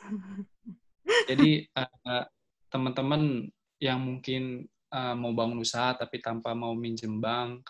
Jadi 1.29 1.67
uh, 1.75 2.25
teman-teman 2.71 3.51
yang 3.83 3.99
mungkin 3.99 4.65
uh, 4.93 5.13
mau 5.13 5.35
bangun 5.35 5.59
usaha 5.59 5.91
tapi 5.91 6.23
tanpa 6.23 6.55
mau 6.55 6.71
minjem 6.71 7.19
bank 7.19 7.67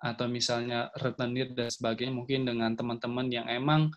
atau 0.00 0.26
misalnya 0.26 0.90
retenir 0.98 1.54
dan 1.54 1.70
sebagainya 1.70 2.12
mungkin 2.12 2.44
dengan 2.44 2.74
teman-teman 2.74 3.30
yang 3.30 3.46
emang 3.46 3.88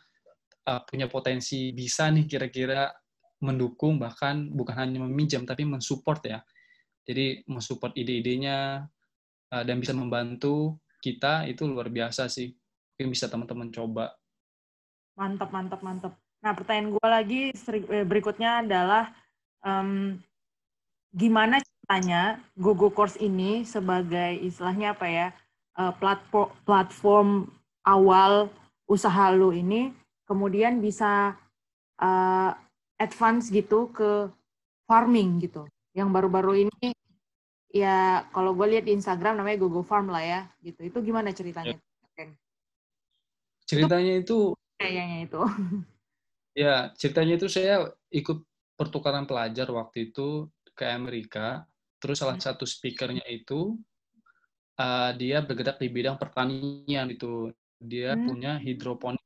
uh, 0.70 0.82
punya 0.86 1.10
potensi 1.10 1.74
bisa 1.74 2.08
nih 2.14 2.30
kira-kira 2.30 2.92
mendukung 3.38 4.02
bahkan 4.02 4.50
bukan 4.50 4.76
hanya 4.78 5.00
meminjam 5.06 5.46
tapi 5.46 5.64
mensupport 5.64 6.22
ya. 6.26 6.40
Jadi 7.08 7.48
mensupport 7.48 7.96
ide-idenya 7.96 8.84
uh, 9.54 9.64
dan 9.64 9.80
bisa 9.80 9.96
membantu 9.96 10.76
kita 11.00 11.48
itu 11.48 11.64
luar 11.70 11.88
biasa 11.88 12.28
sih. 12.28 12.52
Mungkin 12.96 13.08
bisa 13.14 13.30
teman-teman 13.30 13.70
coba. 13.72 14.12
Mantap, 15.16 15.50
mantap, 15.54 15.82
mantap. 15.86 16.14
Nah 16.42 16.54
pertanyaan 16.54 16.94
gue 16.94 17.08
lagi 17.08 17.42
eh, 17.54 18.06
berikutnya 18.06 18.66
adalah 18.66 19.14
um, 19.66 20.18
gimana 21.14 21.62
caranya 21.88 22.44
Google 22.60 22.94
Course 22.94 23.18
ini 23.18 23.64
sebagai 23.64 24.38
istilahnya 24.44 24.94
apa 24.94 25.08
ya 25.08 25.28
uh, 25.80 25.94
platform 25.96 26.50
platform 26.68 27.30
awal 27.88 28.52
usaha 28.86 29.32
lu 29.32 29.56
ini 29.56 29.96
kemudian 30.28 30.84
bisa 30.84 31.40
advance 32.98 33.50
gitu 33.54 33.90
ke 33.94 34.30
farming 34.90 35.42
gitu. 35.42 35.66
Yang 35.94 36.10
baru-baru 36.14 36.68
ini 36.68 36.94
ya 37.74 38.26
kalau 38.34 38.56
gue 38.58 38.68
lihat 38.78 38.86
di 38.88 38.96
Instagram 38.98 39.38
namanya 39.38 39.62
Google 39.62 39.86
Farm 39.86 40.10
lah 40.10 40.24
ya 40.24 40.42
gitu. 40.62 40.86
Itu 40.86 41.02
gimana 41.06 41.34
ceritanya? 41.34 41.78
Ya. 42.18 42.26
Ceritanya 43.68 44.14
itu 44.24 44.58
kayaknya 44.80 45.18
itu. 45.28 45.42
Ya, 46.58 46.90
ceritanya 46.98 47.38
itu 47.38 47.46
saya 47.46 47.86
ikut 48.10 48.42
pertukaran 48.74 49.30
pelajar 49.30 49.70
waktu 49.70 50.10
itu 50.10 50.50
ke 50.74 50.90
Amerika. 50.90 51.70
Terus 52.02 52.18
salah 52.18 52.34
hmm. 52.34 52.50
satu 52.50 52.66
speakernya 52.66 53.22
itu 53.30 53.78
uh, 54.82 55.14
dia 55.14 55.46
bergerak 55.46 55.78
di 55.78 55.94
bidang 55.94 56.18
pertanian 56.18 57.14
itu. 57.14 57.54
Dia 57.78 58.18
hmm. 58.18 58.26
punya 58.26 58.58
hidroponik. 58.58 59.22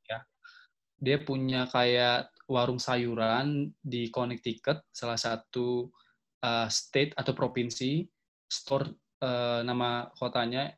Dia 1.01 1.17
punya 1.25 1.65
kayak 1.65 2.29
warung 2.45 2.77
sayuran 2.77 3.73
di 3.81 4.13
Connecticut, 4.13 4.85
salah 4.93 5.17
satu 5.17 5.89
uh, 6.45 6.69
state 6.69 7.17
atau 7.17 7.33
provinsi, 7.33 8.05
store 8.45 9.17
uh, 9.25 9.65
nama 9.65 10.05
kotanya 10.13 10.69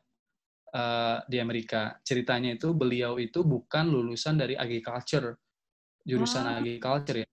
uh, 0.72 1.20
di 1.28 1.36
Amerika. 1.44 2.00
Ceritanya 2.00 2.56
itu 2.56 2.72
beliau 2.72 3.20
itu 3.20 3.44
bukan 3.44 3.92
lulusan 3.92 4.40
dari 4.40 4.56
agriculture, 4.56 5.36
jurusan 6.00 6.48
oh. 6.48 6.56
agriculture 6.56 7.20
ya, 7.20 7.28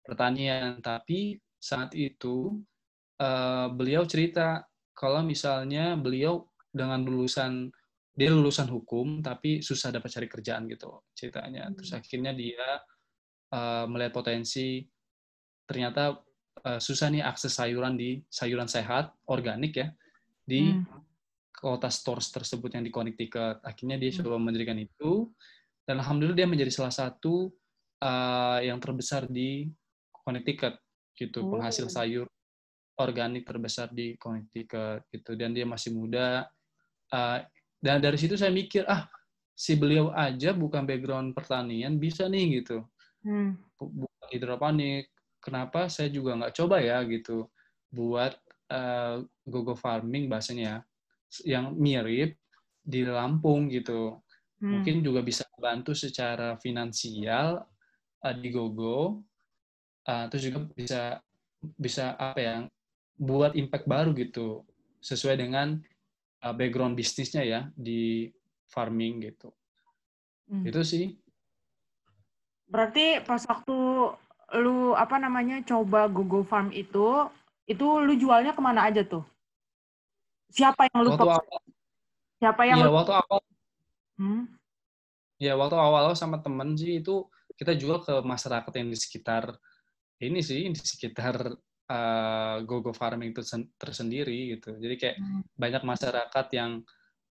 pertanian, 0.00 0.80
tapi 0.80 1.36
saat 1.60 1.92
itu 1.92 2.56
uh, 3.20 3.68
beliau 3.70 4.08
cerita 4.08 4.64
kalau 4.96 5.20
misalnya 5.20 6.00
beliau 6.00 6.48
dengan 6.72 7.04
lulusan 7.04 7.68
dia 8.12 8.28
lulusan 8.28 8.68
hukum 8.68 9.24
tapi 9.24 9.64
susah 9.64 9.88
dapat 9.88 10.12
cari 10.12 10.28
kerjaan 10.28 10.68
gitu 10.68 11.00
ceritanya. 11.16 11.72
Terus 11.72 11.90
hmm. 11.96 12.00
akhirnya 12.00 12.32
dia 12.36 12.66
uh, 13.56 13.84
melihat 13.88 14.12
potensi 14.12 14.84
ternyata 15.64 16.20
uh, 16.68 16.80
susah 16.80 17.08
nih 17.08 17.24
akses 17.24 17.56
sayuran 17.56 17.96
di 17.96 18.20
sayuran 18.28 18.68
sehat 18.68 19.16
organik 19.32 19.80
ya 19.80 19.88
di 20.44 20.76
hmm. 20.76 20.84
kota 21.56 21.88
stores 21.88 22.28
tersebut 22.28 22.76
yang 22.76 22.84
di 22.84 22.92
Connecticut. 22.92 23.64
Akhirnya 23.64 23.96
dia 23.96 24.12
coba 24.20 24.36
hmm. 24.36 24.44
mendirikan 24.44 24.76
itu 24.76 25.32
dan 25.88 25.98
alhamdulillah 26.04 26.36
dia 26.36 26.48
menjadi 26.48 26.70
salah 26.70 26.92
satu 26.92 27.48
uh, 28.04 28.60
yang 28.60 28.76
terbesar 28.76 29.24
di 29.24 29.72
Connecticut 30.12 30.76
gitu, 31.16 31.48
oh. 31.48 31.58
penghasil 31.58 31.88
sayur 31.88 32.28
organik 33.00 33.48
terbesar 33.48 33.88
di 33.88 34.20
Connecticut 34.20 35.08
gitu 35.08 35.32
dan 35.34 35.56
dia 35.56 35.64
masih 35.64 35.96
muda 35.96 36.44
uh, 37.10 37.40
dan 37.82 37.98
dari 37.98 38.14
situ 38.14 38.38
saya 38.38 38.54
mikir 38.54 38.86
ah 38.86 39.10
si 39.52 39.74
beliau 39.76 40.14
aja 40.14 40.54
bukan 40.54 40.86
background 40.86 41.34
pertanian 41.34 41.98
bisa 41.98 42.30
nih 42.30 42.62
gitu 42.62 42.86
hmm. 43.26 43.58
buat 43.76 44.26
hidroponik 44.30 45.10
kenapa 45.42 45.90
saya 45.90 46.08
juga 46.08 46.38
nggak 46.38 46.54
coba 46.56 46.78
ya 46.78 47.02
gitu 47.04 47.50
buat 47.92 48.32
uh, 48.72 49.20
gogo 49.44 49.74
farming 49.76 50.30
bahasanya 50.30 50.86
yang 51.42 51.74
mirip 51.76 52.38
di 52.80 53.04
Lampung 53.04 53.68
gitu 53.68 54.22
hmm. 54.62 54.70
mungkin 54.70 54.96
juga 55.04 55.20
bisa 55.20 55.44
bantu 55.58 55.92
secara 55.92 56.56
finansial 56.62 57.66
uh, 58.24 58.34
di 58.34 58.48
gogo 58.48 59.20
uh, 60.08 60.24
terus 60.30 60.48
juga 60.48 60.70
bisa 60.72 61.02
bisa 61.78 62.18
apa 62.18 62.40
ya 62.40 62.56
buat 63.18 63.54
impact 63.54 63.86
baru 63.86 64.10
gitu 64.18 64.66
sesuai 65.02 65.38
dengan 65.38 65.78
background 66.50 66.98
bisnisnya 66.98 67.46
ya 67.46 67.60
di 67.78 68.26
farming 68.66 69.22
gitu. 69.30 69.54
Hmm. 70.50 70.66
Itu 70.66 70.82
sih. 70.82 71.14
Berarti 72.66 73.22
pas 73.22 73.46
waktu 73.46 73.78
lu 74.58 74.98
apa 74.98 75.22
namanya 75.22 75.62
coba 75.62 76.10
Google 76.10 76.42
Farm 76.42 76.74
itu, 76.74 77.30
itu 77.70 77.86
lu 78.02 78.12
jualnya 78.18 78.50
ke 78.50 78.60
mana 78.60 78.90
aja 78.90 79.06
tuh? 79.06 79.22
Siapa 80.50 80.90
yang 80.90 81.06
lu 81.06 81.14
waktu 81.14 81.30
awal, 81.30 81.62
Siapa 82.42 82.62
yang 82.66 82.76
Iya, 82.82 82.86
lu... 82.90 82.92
waktu 82.92 83.12
awal. 83.14 83.40
Hmm? 84.18 84.42
Ya, 85.38 85.52
waktu 85.54 85.76
awal 85.78 86.12
sama 86.18 86.42
temen 86.42 86.74
sih 86.74 87.00
itu 87.00 87.30
kita 87.54 87.78
jual 87.78 88.02
ke 88.02 88.12
masyarakat 88.26 88.72
yang 88.74 88.88
di 88.90 88.98
sekitar 88.98 89.54
ini 90.22 90.38
sih 90.42 90.70
di 90.70 90.78
sekitar 90.78 91.54
uh, 91.92 92.56
gogo 92.64 92.96
farming 92.96 93.36
itu 93.36 93.44
tersendiri 93.76 94.56
gitu. 94.56 94.72
Jadi 94.80 94.94
kayak 94.96 95.16
hmm. 95.20 95.42
banyak 95.54 95.82
masyarakat 95.84 96.46
yang 96.56 96.80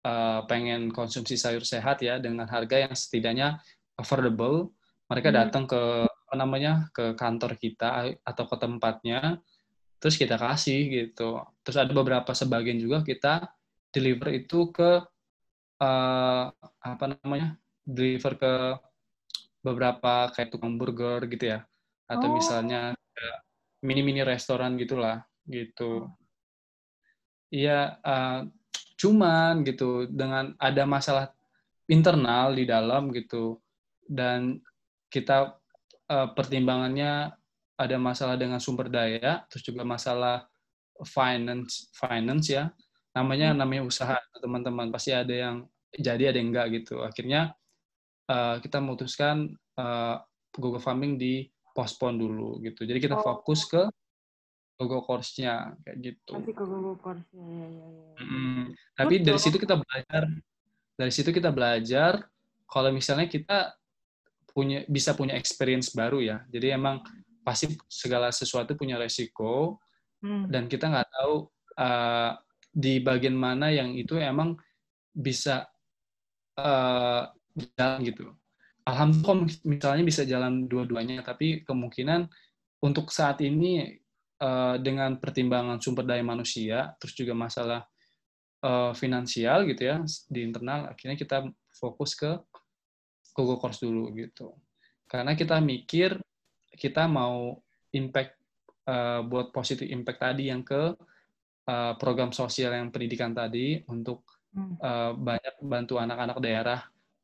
uh, 0.07 0.47
pengen 0.47 0.89
konsumsi 0.95 1.35
sayur 1.35 1.67
sehat 1.67 1.99
ya 1.99 2.17
dengan 2.17 2.47
harga 2.47 2.87
yang 2.87 2.93
setidaknya 2.95 3.59
affordable. 3.99 4.71
Mereka 5.11 5.29
hmm. 5.29 5.37
datang 5.37 5.63
ke 5.67 6.07
apa 6.07 6.35
namanya 6.39 6.89
ke 6.89 7.13
kantor 7.13 7.53
kita 7.59 8.17
atau 8.25 8.43
ke 8.49 8.55
tempatnya 8.57 9.37
terus 9.99 10.15
kita 10.15 10.39
kasih 10.39 10.79
gitu. 10.89 11.43
Terus 11.61 11.77
ada 11.77 11.91
beberapa 11.91 12.31
sebagian 12.31 12.79
juga 12.79 13.03
kita 13.03 13.51
deliver 13.91 14.33
itu 14.33 14.71
ke 14.71 15.03
uh, 15.83 16.45
apa 16.81 17.05
namanya? 17.19 17.59
deliver 17.85 18.33
ke 18.33 18.53
beberapa 19.61 20.33
kayak 20.33 20.49
tukang 20.49 20.73
burger 20.73 21.21
gitu 21.29 21.53
ya. 21.53 21.69
Atau 22.09 22.33
oh. 22.33 22.41
misalnya 22.41 22.97
mini-mini 23.85 24.25
restoran 24.25 24.73
gitulah 24.81 25.21
gitu. 25.45 26.09
Iya, 27.53 28.01
uh, 28.01 28.49
cuman 28.97 29.61
gitu 29.61 30.09
dengan 30.09 30.57
ada 30.57 30.83
masalah 30.89 31.29
internal 31.85 32.57
di 32.57 32.65
dalam 32.65 33.13
gitu 33.13 33.61
dan 34.09 34.57
kita 35.13 35.53
uh, 36.09 36.27
pertimbangannya 36.33 37.29
ada 37.75 37.97
masalah 37.99 38.39
dengan 38.39 38.57
sumber 38.57 38.87
daya, 38.87 39.43
terus 39.51 39.63
juga 39.67 39.83
masalah 39.83 40.47
finance, 41.03 41.91
finance 41.93 42.47
ya. 42.49 42.71
Namanya 43.11 43.51
hmm. 43.51 43.59
namanya 43.59 43.83
usaha 43.83 44.17
teman-teman 44.39 44.91
pasti 44.91 45.11
ada 45.11 45.31
yang 45.31 45.67
jadi 45.95 46.31
ada 46.31 46.37
yang 46.39 46.51
enggak 46.51 46.67
gitu. 46.83 47.03
Akhirnya 47.03 47.55
uh, 48.31 48.59
kita 48.63 48.79
memutuskan 48.79 49.55
uh, 49.79 50.23
Google 50.55 50.83
Farming 50.83 51.19
di 51.19 51.47
postpone 51.75 52.15
dulu 52.15 52.63
gitu. 52.63 52.87
Jadi 52.87 53.03
kita 53.03 53.19
oh. 53.19 53.23
fokus 53.23 53.67
ke 53.67 53.83
Google 54.79 55.03
Course-nya 55.03 55.75
kayak 55.83 55.97
gitu. 55.99 56.31
Nanti 56.39 56.51
ke 56.55 56.63
Google 56.63 56.95
Course-nya 56.99 57.43
ya 57.43 57.67
ya 57.67 57.87
ya. 57.91 58.07
Mm, 58.23 58.63
tapi 58.95 59.13
dari 59.19 59.39
situ 59.39 59.57
kita 59.59 59.75
belajar 59.75 60.23
dari 60.95 61.11
situ 61.11 61.29
kita 61.35 61.51
belajar 61.51 62.23
kalau 62.71 62.89
misalnya 62.95 63.27
kita 63.27 63.75
punya 64.55 64.87
bisa 64.87 65.11
punya 65.11 65.35
experience 65.35 65.91
baru 65.91 66.23
ya. 66.23 66.37
Jadi 66.47 66.71
emang 66.71 67.03
pasti 67.43 67.75
segala 67.91 68.31
sesuatu 68.31 68.73
punya 68.73 68.95
resiko 68.95 69.77
hmm. 70.23 70.49
dan 70.49 70.65
kita 70.71 70.89
nggak 70.89 71.09
tahu 71.11 71.35
uh, 71.77 72.31
di 72.71 72.99
bagian 73.03 73.35
mana 73.35 73.69
yang 73.69 73.93
itu 73.93 74.17
emang 74.17 74.55
bisa 75.11 75.67
uh, 76.59 77.27
jalan 77.55 77.99
gitu. 78.03 78.31
Alhamdulillah 78.85 79.49
misalnya 79.65 80.03
bisa 80.05 80.21
jalan 80.29 80.69
dua-duanya, 80.69 81.25
tapi 81.25 81.65
kemungkinan 81.65 82.29
untuk 82.85 83.09
saat 83.09 83.41
ini 83.41 83.97
uh, 84.41 84.77
dengan 84.77 85.17
pertimbangan 85.17 85.81
sumber 85.81 86.05
daya 86.05 86.21
manusia, 86.21 86.93
terus 87.01 87.17
juga 87.17 87.33
masalah 87.33 87.81
uh, 88.61 88.93
finansial 88.93 89.65
gitu 89.65 89.89
ya 89.89 89.97
di 90.29 90.45
internal, 90.45 90.93
akhirnya 90.93 91.17
kita 91.17 91.49
fokus 91.73 92.13
ke 92.13 92.29
Google 93.33 93.57
Course 93.57 93.81
dulu 93.81 94.13
gitu. 94.13 94.53
Karena 95.09 95.33
kita 95.33 95.57
mikir 95.57 96.21
kita 96.75 97.09
mau 97.09 97.57
impact 97.89 98.37
uh, 98.85 99.25
buat 99.25 99.49
positif 99.49 99.89
impact 99.89 100.19
tadi 100.21 100.53
yang 100.53 100.61
ke 100.61 100.93
uh, 101.65 101.93
program 101.97 102.29
sosial 102.29 102.75
yang 102.75 102.93
pendidikan 102.93 103.33
tadi 103.33 103.81
untuk 103.89 104.23
uh, 104.55 105.15
banyak 105.17 105.55
bantu 105.65 105.97
anak-anak 105.97 106.37
daerah 106.37 106.79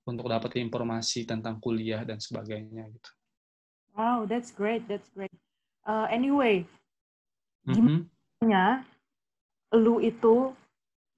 untuk 0.06 0.30
dapat 0.30 0.58
informasi 0.58 1.30
tentang 1.30 1.62
kuliah 1.62 2.02
dan 2.02 2.18
sebagainya 2.18 2.90
gitu. 2.90 3.10
Wow, 3.94 4.26
that's 4.26 4.50
great, 4.50 4.88
that's 4.88 5.08
great. 5.14 5.34
Uh, 5.84 6.08
anyway, 6.10 6.64
mm-hmm. 7.68 8.08
gimana 8.42 8.86
lu 9.76 10.00
itu 10.00 10.56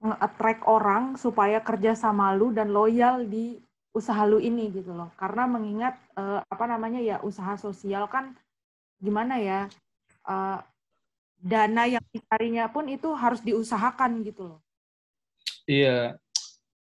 nge-attract 0.03 0.67
orang 0.67 1.15
supaya 1.15 1.63
kerja 1.63 1.95
sama 1.95 2.35
lu 2.35 2.51
dan 2.51 2.73
loyal 2.73 3.23
di 3.23 3.61
usaha 3.95 4.25
lu 4.25 4.41
ini 4.41 4.73
gitu 4.73 4.91
loh. 4.91 5.13
Karena 5.15 5.47
mengingat 5.47 5.95
uh, 6.17 6.43
apa 6.43 6.65
namanya 6.67 6.99
ya 6.99 7.17
usaha 7.23 7.55
sosial 7.55 8.09
kan 8.09 8.35
gimana 8.99 9.39
ya 9.39 9.59
uh, 10.27 10.59
dana 11.43 11.83
yang 11.87 12.05
dicarinya 12.11 12.71
pun 12.71 12.87
itu 12.87 13.11
harus 13.15 13.39
diusahakan 13.43 14.23
gitu 14.23 14.55
loh. 14.55 14.59
Iya, 15.67 16.19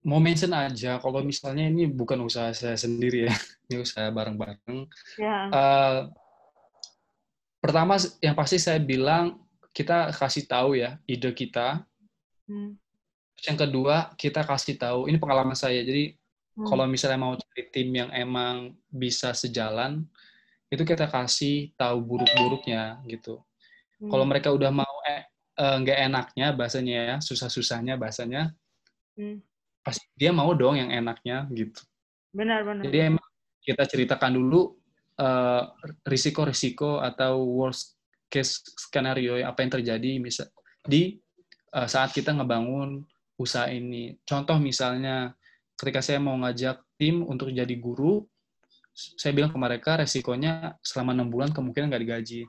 mau 0.04 0.20
mention 0.20 0.52
aja 0.52 1.00
kalau 1.00 1.24
misalnya 1.24 1.64
ini 1.66 1.88
bukan 1.88 2.20
usaha 2.22 2.52
saya 2.52 2.76
sendiri 2.76 3.26
ya, 3.26 3.34
ini 3.72 3.80
usaha 3.80 4.06
bareng-bareng. 4.12 4.86
Ya. 5.16 5.38
Uh, 5.48 6.00
pertama 7.58 7.96
yang 8.20 8.36
pasti 8.36 8.60
saya 8.60 8.78
bilang 8.78 9.40
kita 9.72 10.12
kasih 10.12 10.44
tahu 10.44 10.76
ya 10.76 11.00
ide 11.08 11.32
kita. 11.32 11.82
Hmm. 12.44 12.76
Yang 13.42 13.56
kedua 13.66 14.12
kita 14.14 14.44
kasih 14.44 14.76
tahu 14.76 15.08
ini 15.08 15.16
pengalaman 15.16 15.56
saya. 15.56 15.80
Jadi 15.80 16.14
Hmm. 16.54 16.66
Kalau 16.70 16.84
misalnya 16.86 17.18
mau 17.18 17.34
cari 17.34 17.66
tim 17.74 17.90
yang 17.90 18.10
emang 18.14 18.78
bisa 18.86 19.34
sejalan, 19.34 20.06
itu 20.70 20.82
kita 20.86 21.10
kasih 21.10 21.74
tahu 21.74 21.98
buruk-buruknya 21.98 23.02
gitu. 23.10 23.42
Hmm. 23.98 24.10
Kalau 24.10 24.24
mereka 24.26 24.54
udah 24.54 24.70
mau 24.70 24.94
eh, 25.10 25.26
eh, 25.58 25.76
nggak 25.82 25.98
eh, 25.98 26.06
enaknya 26.06 26.46
bahasanya 26.54 26.94
ya, 26.94 27.16
susah-susahnya 27.18 27.98
bahasanya, 27.98 28.54
hmm. 29.18 29.42
Pasti 29.84 30.08
dia 30.16 30.32
mau 30.32 30.50
dong 30.56 30.80
yang 30.80 30.90
enaknya 30.90 31.44
gitu. 31.52 31.84
Benar-benar. 32.32 32.88
Jadi 32.88 32.98
emang 33.14 33.28
kita 33.60 33.84
ceritakan 33.84 34.32
dulu 34.32 34.74
uh, 35.20 35.62
risiko-risiko 36.08 36.98
atau 36.98 37.44
worst 37.44 37.94
case 38.32 38.64
skenario 38.74 39.38
apa 39.44 39.62
yang 39.62 39.72
terjadi 39.78 40.10
misal 40.18 40.48
di 40.82 41.20
uh, 41.76 41.86
saat 41.86 42.10
kita 42.10 42.32
ngebangun 42.34 43.04
usaha 43.38 43.68
ini. 43.70 44.16
Contoh 44.26 44.58
misalnya 44.58 45.36
ketika 45.78 46.00
saya 46.02 46.18
mau 46.18 46.34
ngajak 46.40 46.80
tim 46.98 47.22
untuk 47.22 47.50
jadi 47.52 47.76
guru, 47.78 48.24
saya 48.94 49.34
bilang 49.34 49.50
ke 49.50 49.58
mereka 49.58 49.98
resikonya 49.98 50.78
selama 50.80 51.14
enam 51.14 51.28
bulan 51.30 51.50
kemungkinan 51.50 51.90
nggak 51.90 52.02
digaji. 52.02 52.42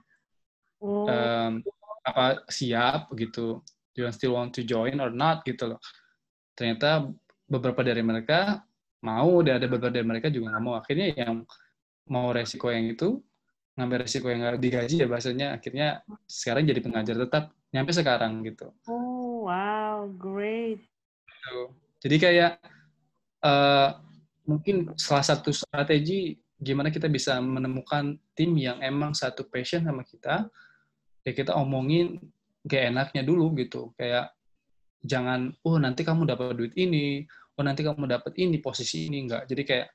Oh. 0.81 1.09
Um, 1.09 1.65
apa 2.05 2.45
siap 2.49 3.09
gitu? 3.17 3.65
Do 3.95 4.03
you 4.05 4.11
still 4.13 4.37
want 4.37 4.53
to 4.53 4.61
join 4.61 5.01
or 5.01 5.09
not 5.09 5.41
gitu 5.47 5.73
loh. 5.73 5.81
Ternyata 6.53 7.09
beberapa 7.45 7.81
dari 7.85 8.01
mereka 8.01 8.65
mau, 9.05 9.41
dan 9.45 9.61
ada 9.61 9.67
beberapa 9.69 9.93
dari 9.93 10.07
mereka 10.07 10.27
juga 10.33 10.53
nggak 10.53 10.63
mau. 10.65 10.75
Akhirnya 10.77 11.13
yang 11.13 11.45
mau 12.09 12.29
resiko 12.33 12.69
yang 12.69 12.89
itu 12.89 13.21
ngambil 13.75 14.07
resiko 14.07 14.31
yang 14.31 14.39
nggak 14.39 14.61
digaji 14.61 14.95
ya 15.03 15.07
bahasanya 15.09 15.47
akhirnya 15.59 15.87
sekarang 16.23 16.63
jadi 16.63 16.79
pengajar 16.79 17.15
tetap 17.19 17.43
nyampe 17.75 17.91
sekarang 17.91 18.39
gitu. 18.47 18.71
Oh 18.87 19.51
wow, 19.51 20.07
great. 20.15 20.79
Gitu. 21.27 21.59
Jadi 22.07 22.15
kayak 22.21 22.51
uh, 23.43 23.99
mungkin 24.47 24.95
salah 24.95 25.25
satu 25.25 25.51
strategi 25.51 26.37
gimana 26.55 26.87
kita 26.87 27.11
bisa 27.11 27.35
menemukan 27.43 28.15
tim 28.31 28.55
yang 28.55 28.79
emang 28.79 29.11
satu 29.11 29.43
passion 29.43 29.83
sama 29.83 30.07
kita 30.07 30.47
ya 31.25 31.31
kita 31.35 31.51
omongin 31.57 32.21
gak 32.63 32.93
enaknya 32.93 33.21
dulu 33.25 33.51
gitu 33.59 33.91
kayak 33.99 34.31
jangan 35.05 35.53
oh 35.61 35.77
nanti 35.77 36.01
kamu 36.01 36.25
dapat 36.25 36.57
duit 36.57 36.73
ini 36.73 37.23
oh 37.55 37.63
nanti 37.63 37.85
kamu 37.85 38.09
dapat 38.09 38.33
ini 38.41 38.57
posisi 38.59 39.07
ini. 39.07 39.29
Enggak 39.29 39.45
jadi 39.47 39.63
kayak 39.63 39.87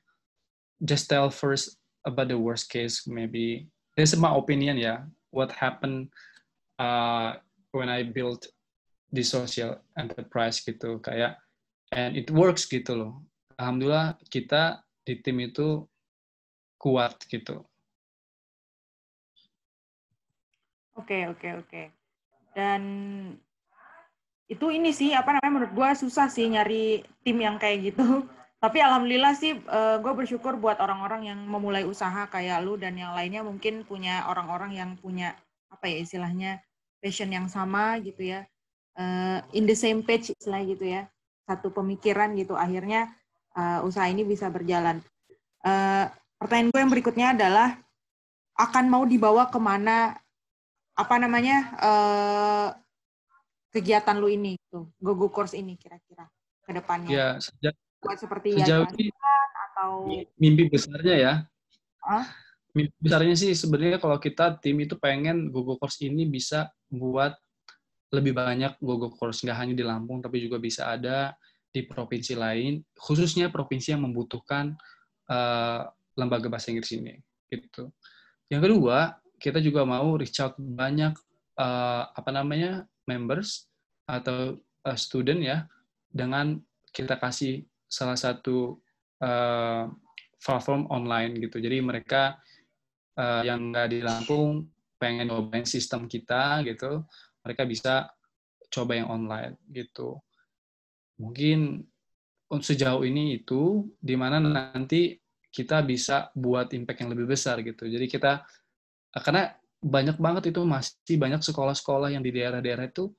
just 0.81 1.11
tell 1.11 1.29
first 1.29 1.77
about 2.07 2.31
the 2.31 2.39
worst 2.39 2.71
case 2.71 3.05
maybe. 3.05 3.69
This 3.99 4.15
is 4.15 4.19
my 4.19 4.33
opinion 4.33 4.79
ya. 4.79 5.05
What 5.35 5.51
happened 5.51 6.09
uh, 6.79 7.37
when 7.75 7.91
I 7.91 8.07
built 8.07 8.47
the 9.11 9.21
social 9.21 9.83
enterprise 9.99 10.63
gitu. 10.63 11.03
Kayak 11.03 11.37
and 11.91 12.15
it 12.15 12.31
works 12.31 12.65
gitu 12.65 12.95
loh. 12.95 13.13
Alhamdulillah 13.59 14.17
kita 14.31 14.81
di 15.05 15.19
tim 15.19 15.37
itu 15.43 15.85
kuat 16.81 17.19
gitu. 17.29 17.61
Oke, 20.97 21.29
oke, 21.29 21.47
oke. 21.61 21.83
Dan 22.51 22.81
itu 24.51 24.67
ini 24.67 24.91
sih 24.91 25.15
apa 25.15 25.39
namanya 25.39 25.53
menurut 25.55 25.71
gue 25.71 25.89
susah 25.95 26.27
sih 26.27 26.43
nyari 26.51 27.07
tim 27.23 27.39
yang 27.39 27.55
kayak 27.55 27.95
gitu. 27.95 28.27
Tapi 28.63 28.77
alhamdulillah 28.83 29.33
sih 29.33 29.55
uh, 29.55 29.63
eh, 29.63 29.97
gue 30.03 30.13
bersyukur 30.13 30.59
buat 30.59 30.77
orang-orang 30.83 31.31
yang 31.31 31.39
memulai 31.47 31.87
usaha 31.87 32.27
kayak 32.27 32.61
lu 32.61 32.75
dan 32.75 32.93
yang 32.99 33.15
lainnya 33.15 33.41
mungkin 33.41 33.87
punya 33.87 34.27
orang-orang 34.27 34.75
yang 34.75 34.93
punya 34.99 35.33
apa 35.71 35.87
ya 35.87 35.97
istilahnya 36.03 36.51
passion 36.99 37.31
yang 37.31 37.47
sama 37.47 37.97
gitu 38.03 38.27
ya. 38.27 38.43
Uh, 38.99 39.39
in 39.55 39.63
the 39.63 39.73
same 39.73 40.03
page 40.03 40.35
istilah 40.35 40.61
gitu 40.67 40.83
ya. 40.83 41.07
satu 41.41 41.73
pemikiran 41.73 42.31
gitu 42.37 42.55
akhirnya 42.55 43.11
uh, 43.57 43.83
usaha 43.83 44.07
ini 44.07 44.23
bisa 44.23 44.47
berjalan. 44.47 45.03
Uh, 45.65 46.07
pertanyaan 46.39 46.71
gue 46.71 46.79
yang 46.79 46.93
berikutnya 46.93 47.27
adalah 47.35 47.75
akan 48.55 48.85
mau 48.87 49.03
dibawa 49.03 49.51
ke 49.51 49.59
mana 49.59 50.15
apa 50.95 51.15
namanya 51.17 51.57
uh, 51.81 52.67
kegiatan 53.71 54.19
lu 54.19 54.27
ini 54.27 54.59
tuh 54.67 54.91
GoGo 54.99 55.31
Course 55.31 55.55
ini 55.55 55.79
kira-kira 55.79 56.27
ke 56.61 56.71
depannya? 56.75 57.09
Ya, 57.09 57.27
sejak 57.39 57.73
buat 58.03 58.17
seperti 58.19 58.59
sejauh 58.59 58.85
ini 58.97 59.09
atau 59.71 59.91
mimpi 60.35 60.67
besarnya 60.67 61.15
ya. 61.15 61.33
Huh? 62.03 62.25
Mimpi 62.75 62.95
besarnya 62.99 63.35
sih 63.39 63.51
sebenarnya 63.55 63.97
kalau 63.97 64.19
kita 64.19 64.59
tim 64.59 64.77
itu 64.83 64.99
pengen 64.99 65.49
GoGo 65.49 65.79
Course 65.79 66.03
ini 66.03 66.27
bisa 66.27 66.67
buat 66.91 67.33
lebih 68.11 68.35
banyak 68.35 68.75
GoGo 68.83 69.15
Course 69.15 69.47
nggak 69.47 69.57
hanya 69.57 69.73
di 69.73 69.83
Lampung 69.87 70.19
tapi 70.19 70.43
juga 70.43 70.59
bisa 70.59 70.91
ada 70.91 71.31
di 71.71 71.87
provinsi 71.87 72.35
lain, 72.35 72.83
khususnya 72.99 73.47
provinsi 73.47 73.95
yang 73.95 74.03
membutuhkan 74.03 74.75
uh, 75.31 75.87
lembaga 76.19 76.51
bahasa 76.51 76.67
Inggris 76.75 76.91
ini. 76.91 77.15
Gitu. 77.47 77.87
Yang 78.51 78.61
kedua, 78.67 79.15
kita 79.39 79.63
juga 79.63 79.87
mau 79.87 80.19
reach 80.19 80.43
out 80.43 80.59
banyak 80.59 81.15
uh, 81.55 82.03
apa 82.11 82.29
namanya 82.35 82.83
members 83.11 83.67
atau 84.07 84.55
uh, 84.87 84.97
student 84.97 85.39
ya 85.43 85.57
dengan 86.07 86.59
kita 86.91 87.19
kasih 87.19 87.63
salah 87.87 88.15
satu 88.15 88.79
uh, 89.19 89.91
platform 90.39 90.87
online 90.87 91.37
gitu. 91.39 91.59
Jadi 91.59 91.83
mereka 91.83 92.39
uh, 93.19 93.43
yang 93.43 93.71
nggak 93.71 93.87
di 93.91 93.99
Lampung 94.03 94.67
pengen 94.95 95.29
nyobain 95.29 95.65
sistem 95.65 96.05
kita 96.05 96.61
gitu, 96.63 97.03
mereka 97.41 97.63
bisa 97.65 98.07
coba 98.71 98.95
yang 98.95 99.09
online 99.11 99.59
gitu. 99.69 100.19
Mungkin 101.19 101.83
sejauh 102.51 103.07
ini 103.07 103.39
itu 103.39 103.87
di 103.95 104.15
mana 104.19 104.41
nanti 104.41 105.15
kita 105.51 105.83
bisa 105.83 106.31
buat 106.35 106.71
impact 106.71 107.03
yang 107.03 107.11
lebih 107.11 107.27
besar 107.31 107.59
gitu. 107.63 107.87
Jadi 107.87 108.07
kita 108.07 108.43
karena 109.11 109.51
banyak 109.81 110.21
banget 110.21 110.53
itu 110.53 110.61
masih 110.61 111.17
banyak 111.17 111.41
sekolah-sekolah 111.41 112.13
yang 112.13 112.21
di 112.21 112.29
daerah-daerah 112.29 112.87
itu 112.87 113.09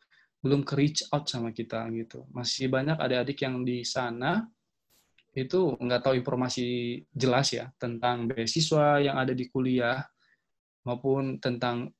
belum 0.42 0.62
ke 0.62 0.74
reach 0.78 1.02
out 1.10 1.26
sama 1.26 1.50
kita 1.50 1.86
gitu. 1.94 2.26
Masih 2.30 2.70
banyak 2.70 2.98
adik-adik 2.98 3.38
yang 3.42 3.66
di 3.66 3.82
sana 3.82 4.46
itu 5.32 5.74
nggak 5.80 6.02
tahu 6.06 6.14
informasi 6.18 7.00
jelas 7.10 7.50
ya 7.50 7.70
tentang 7.80 8.28
beasiswa 8.28 9.00
yang 9.00 9.16
ada 9.16 9.32
di 9.32 9.48
kuliah 9.48 10.04
maupun 10.86 11.40
tentang 11.42 11.90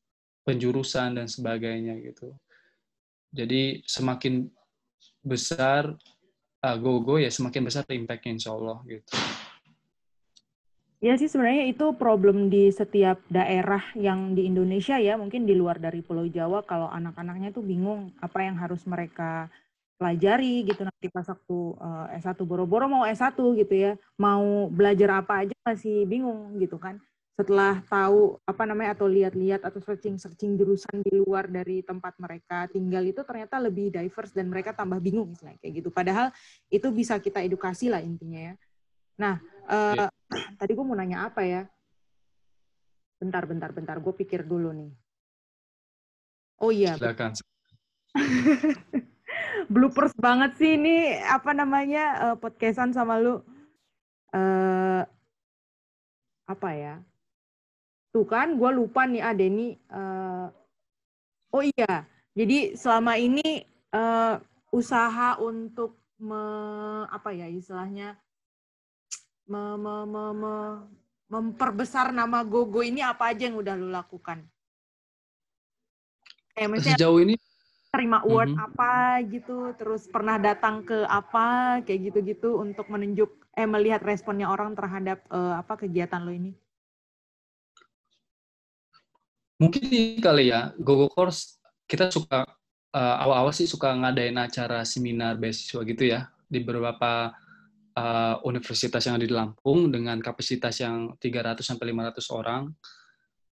penjurusan 0.46 1.18
dan 1.18 1.26
sebagainya 1.26 1.98
gitu. 2.02 2.34
Jadi 3.32 3.80
semakin 3.88 4.46
besar 5.22 5.94
uh, 6.62 6.76
go-go 6.76 7.16
ya 7.18 7.30
semakin 7.30 7.62
besar 7.66 7.86
impact-nya 7.88 8.32
insya 8.36 8.52
Allah 8.52 8.78
gitu. 8.86 9.10
Ya 11.02 11.18
sih 11.18 11.26
sebenarnya 11.26 11.66
itu 11.66 11.98
problem 11.98 12.46
di 12.46 12.70
setiap 12.70 13.18
daerah 13.26 13.82
yang 13.98 14.38
di 14.38 14.46
Indonesia 14.46 15.02
ya, 15.02 15.18
mungkin 15.18 15.42
di 15.42 15.54
luar 15.58 15.82
dari 15.82 15.98
Pulau 15.98 16.30
Jawa 16.30 16.62
kalau 16.62 16.86
anak-anaknya 16.86 17.50
tuh 17.50 17.66
bingung 17.66 18.14
apa 18.22 18.38
yang 18.46 18.54
harus 18.54 18.86
mereka 18.86 19.50
pelajari 19.98 20.62
gitu 20.62 20.86
nanti 20.86 21.10
pas 21.10 21.26
waktu 21.26 21.58
uh, 21.74 22.06
S1 22.22 22.38
boro-boro 22.46 22.86
mau 22.86 23.02
S1 23.02 23.34
gitu 23.34 23.74
ya, 23.74 23.98
mau 24.14 24.70
belajar 24.70 25.26
apa 25.26 25.42
aja 25.42 25.54
masih 25.66 26.06
bingung 26.06 26.54
gitu 26.62 26.78
kan. 26.78 27.02
Setelah 27.34 27.82
tahu 27.90 28.38
apa 28.46 28.62
namanya 28.62 28.94
atau 28.94 29.10
lihat-lihat 29.10 29.66
atau 29.66 29.82
searching-searching 29.82 30.54
jurusan 30.54 31.02
di 31.02 31.18
luar 31.18 31.50
dari 31.50 31.82
tempat 31.82 32.14
mereka 32.22 32.70
tinggal 32.70 33.02
itu 33.02 33.26
ternyata 33.26 33.58
lebih 33.58 33.90
diverse 33.90 34.30
dan 34.30 34.46
mereka 34.46 34.70
tambah 34.70 35.02
bingung 35.02 35.34
misalnya 35.34 35.58
kayak 35.58 35.82
gitu. 35.82 35.90
Padahal 35.90 36.30
itu 36.70 36.86
bisa 36.94 37.18
kita 37.18 37.42
edukasi 37.42 37.90
lah 37.90 37.98
intinya 37.98 38.54
ya. 38.54 38.54
Nah, 39.18 39.40
uh, 39.68 40.08
tadi 40.60 40.72
gue 40.72 40.84
mau 40.84 40.96
nanya 40.96 41.28
apa 41.28 41.42
ya? 41.44 41.62
Bentar, 43.20 43.44
bentar, 43.46 43.70
bentar. 43.72 43.96
Gue 44.00 44.14
pikir 44.16 44.46
dulu 44.46 44.72
nih. 44.72 44.92
Oh 46.62 46.70
iya. 46.70 46.94
Silakan. 46.96 47.34
Bloopers 49.72 50.12
banget 50.18 50.58
sih 50.60 50.76
ini 50.76 51.16
apa 51.22 51.56
namanya 51.56 52.04
uh, 52.30 52.36
podcastan 52.36 52.92
sama 52.92 53.18
lu. 53.18 53.40
Uh, 54.32 55.02
apa 56.48 56.68
ya? 56.72 56.94
Tuh 58.12 58.28
kan, 58.28 58.60
gue 58.60 58.70
lupa 58.72 59.08
nih 59.08 59.22
ah 59.24 59.32
Denny. 59.32 59.80
Uh, 59.88 60.52
oh 61.52 61.64
iya, 61.64 62.04
jadi 62.32 62.76
selama 62.76 63.16
ini 63.20 63.64
uh, 63.92 64.40
usaha 64.72 65.36
untuk 65.40 66.00
me, 66.16 66.42
apa 67.12 67.32
ya 67.36 67.48
istilahnya 67.48 68.16
me, 69.46 69.62
me, 69.78 69.96
me, 70.06 70.24
me, 70.34 70.54
memperbesar 71.32 72.12
nama 72.12 72.44
Gogo 72.44 72.84
ini 72.84 73.00
apa 73.00 73.32
aja 73.32 73.48
yang 73.48 73.56
udah 73.56 73.74
lu 73.74 73.88
lakukan? 73.88 74.44
Kayak 76.52 76.84
Sejauh 76.84 77.24
ini 77.24 77.34
terima 77.92 78.24
award 78.24 78.52
mm 78.52 78.56
-hmm. 78.56 78.66
apa 78.72 78.92
gitu, 79.28 79.58
terus 79.76 80.08
pernah 80.08 80.40
datang 80.40 80.84
ke 80.84 81.04
apa 81.08 81.80
kayak 81.84 82.12
gitu-gitu 82.12 82.60
untuk 82.60 82.88
menunjuk 82.88 83.28
eh 83.52 83.68
melihat 83.68 84.00
responnya 84.00 84.48
orang 84.48 84.72
terhadap 84.72 85.20
uh, 85.28 85.60
apa 85.60 85.76
kegiatan 85.76 86.20
lo 86.24 86.32
ini? 86.32 86.52
Mungkin 89.60 90.20
kali 90.24 90.52
ya, 90.52 90.72
Gogo 90.80 91.12
Course 91.12 91.60
kita 91.84 92.08
suka 92.08 92.48
uh, 92.96 93.16
awal-awal 93.24 93.52
sih 93.52 93.68
suka 93.68 93.92
ngadain 93.92 94.36
acara 94.40 94.84
seminar 94.88 95.36
beasiswa 95.36 95.80
gitu 95.84 96.04
ya 96.08 96.32
di 96.48 96.60
beberapa 96.64 97.32
uh, 97.96 98.40
universitas 98.48 99.04
yang 99.04 99.20
ada 99.20 99.26
di 99.26 99.34
Lampung 99.34 99.92
dengan 99.92 100.18
kapasitas 100.18 100.80
yang 100.80 101.16
300 101.16 101.60
sampai 101.60 101.92
500 101.92 102.38
orang. 102.38 102.62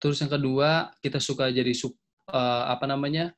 Terus 0.00 0.16
yang 0.24 0.32
kedua, 0.32 0.88
kita 1.04 1.20
suka 1.20 1.52
jadi 1.52 1.72
sub, 1.76 1.92
uh, 2.32 2.72
apa 2.72 2.88
namanya? 2.88 3.32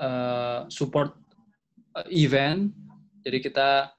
Uh, 0.00 0.64
support 0.72 1.12
event. 2.08 2.72
Jadi 3.22 3.38
kita 3.44 3.92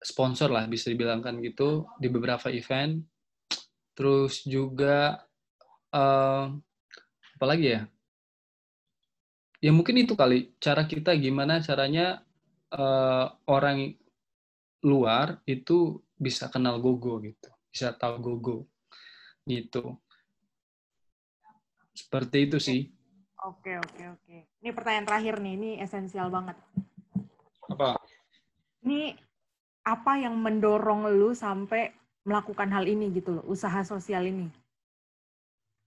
sponsor 0.00 0.52
lah 0.52 0.68
bisa 0.68 0.92
dibilangkan 0.92 1.40
gitu 1.40 1.88
di 1.96 2.12
beberapa 2.12 2.52
event. 2.52 3.00
Terus 3.96 4.44
juga 4.44 5.24
uh, 5.92 6.46
apa 7.40 7.46
lagi 7.48 7.76
ya? 7.76 7.82
Ya 9.60 9.72
mungkin 9.76 10.00
itu 10.00 10.16
kali 10.16 10.56
cara 10.56 10.88
kita 10.88 11.12
gimana 11.20 11.60
caranya 11.60 12.24
uh, 12.72 13.28
orang 13.44 13.92
luar 14.80 15.40
itu 15.44 16.00
bisa 16.16 16.48
kenal 16.48 16.80
Gogo 16.80 17.20
gitu, 17.20 17.50
bisa 17.72 17.92
tahu 17.92 18.16
Gogo 18.20 18.56
gitu. 19.44 19.96
Seperti 21.96 22.48
itu 22.48 22.58
sih. 22.60 22.80
Oke, 23.40 23.80
oke, 23.80 24.02
oke. 24.20 24.36
Ini 24.60 24.70
pertanyaan 24.76 25.08
terakhir 25.08 25.40
nih, 25.40 25.54
ini 25.56 25.70
esensial 25.80 26.28
banget. 26.28 26.56
Apa? 27.72 27.96
Ini 28.84 29.16
apa 29.84 30.12
yang 30.20 30.36
mendorong 30.36 31.08
lu 31.08 31.32
sampai 31.32 31.92
melakukan 32.24 32.68
hal 32.68 32.84
ini 32.84 33.08
gitu 33.16 33.40
loh, 33.40 33.44
usaha 33.48 33.80
sosial 33.80 34.28
ini? 34.28 34.48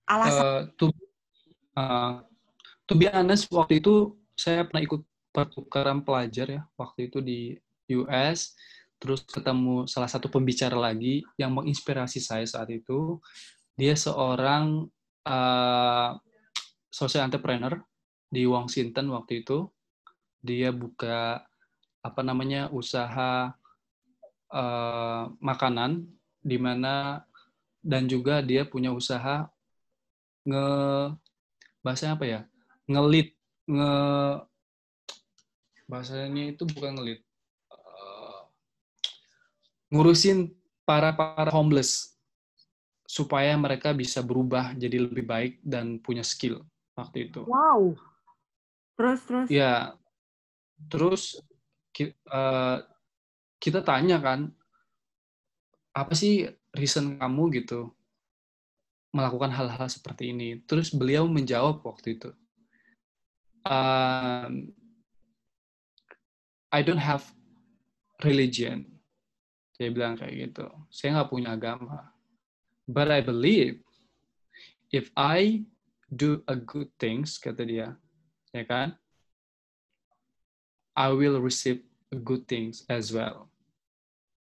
Alasan? 0.10 0.42
Uh, 0.42 0.62
to, 0.78 0.86
uh, 1.78 2.14
to 2.90 2.94
be 2.98 3.06
honest, 3.06 3.46
waktu 3.54 3.78
itu 3.78 4.18
saya 4.34 4.66
pernah 4.66 4.82
ikut 4.82 5.02
pertukaran 5.30 6.02
pelajar 6.02 6.50
ya, 6.50 6.62
waktu 6.74 7.10
itu 7.10 7.22
di 7.22 7.40
US 7.94 8.58
terus 9.04 9.28
ketemu 9.28 9.84
salah 9.84 10.08
satu 10.08 10.32
pembicara 10.32 10.80
lagi 10.80 11.28
yang 11.36 11.52
menginspirasi 11.52 12.24
saya 12.24 12.48
saat 12.48 12.72
itu. 12.72 13.20
Dia 13.76 14.00
seorang 14.00 14.88
uh, 15.28 16.10
social 16.88 17.28
entrepreneur 17.28 17.76
di 18.32 18.48
Washington 18.48 19.12
waktu 19.12 19.44
itu. 19.44 19.68
Dia 20.40 20.72
buka 20.72 21.44
apa 22.00 22.22
namanya 22.24 22.72
usaha 22.72 23.52
uh, 24.56 25.24
makanan 25.44 26.08
di 26.40 26.56
mana 26.56 27.28
dan 27.84 28.08
juga 28.08 28.40
dia 28.40 28.64
punya 28.64 28.96
usaha 28.96 29.52
nge 30.48 30.68
bahasanya 31.84 32.16
apa 32.16 32.26
ya 32.28 32.42
ngelit 32.88 33.36
nge 33.68 33.92
bahasanya 35.88 36.44
itu 36.56 36.64
bukan 36.68 37.00
ngelit 37.00 37.24
ngurusin 39.94 40.50
para 40.90 41.14
para 41.14 41.54
homeless 41.54 42.18
supaya 43.06 43.54
mereka 43.54 43.94
bisa 43.94 44.26
berubah 44.26 44.74
jadi 44.74 45.06
lebih 45.06 45.22
baik 45.22 45.54
dan 45.62 46.02
punya 46.02 46.26
skill 46.26 46.66
waktu 46.98 47.30
itu. 47.30 47.46
Wow. 47.46 47.94
Terus 48.98 49.20
terus. 49.30 49.48
Ya. 49.54 49.94
Terus 50.90 51.38
uh, 52.34 52.82
kita 53.62 53.86
tanya 53.86 54.18
kan 54.18 54.50
apa 55.94 56.18
sih 56.18 56.50
reason 56.74 57.22
kamu 57.22 57.62
gitu 57.62 57.94
melakukan 59.14 59.54
hal-hal 59.54 59.86
seperti 59.86 60.34
ini. 60.34 60.58
Terus 60.66 60.90
beliau 60.90 61.30
menjawab 61.30 61.86
waktu 61.86 62.18
itu. 62.18 62.34
Um, 63.64 64.74
I 66.74 66.82
don't 66.82 67.00
have 67.00 67.22
religion. 68.26 68.93
Dia 69.78 69.90
bilang 69.90 70.14
kayak 70.14 70.34
gitu. 70.54 70.66
Saya 70.94 71.18
nggak 71.18 71.32
punya 71.34 71.58
agama. 71.58 72.14
But 72.86 73.10
I 73.10 73.24
believe 73.24 73.82
if 74.94 75.10
I 75.18 75.66
do 76.14 76.46
a 76.46 76.54
good 76.54 76.94
things, 77.02 77.42
kata 77.42 77.66
dia, 77.66 77.98
ya 78.54 78.64
kan? 78.70 78.94
I 80.94 81.10
will 81.10 81.42
receive 81.42 81.82
good 82.22 82.46
things 82.46 82.86
as 82.86 83.10
well. 83.10 83.50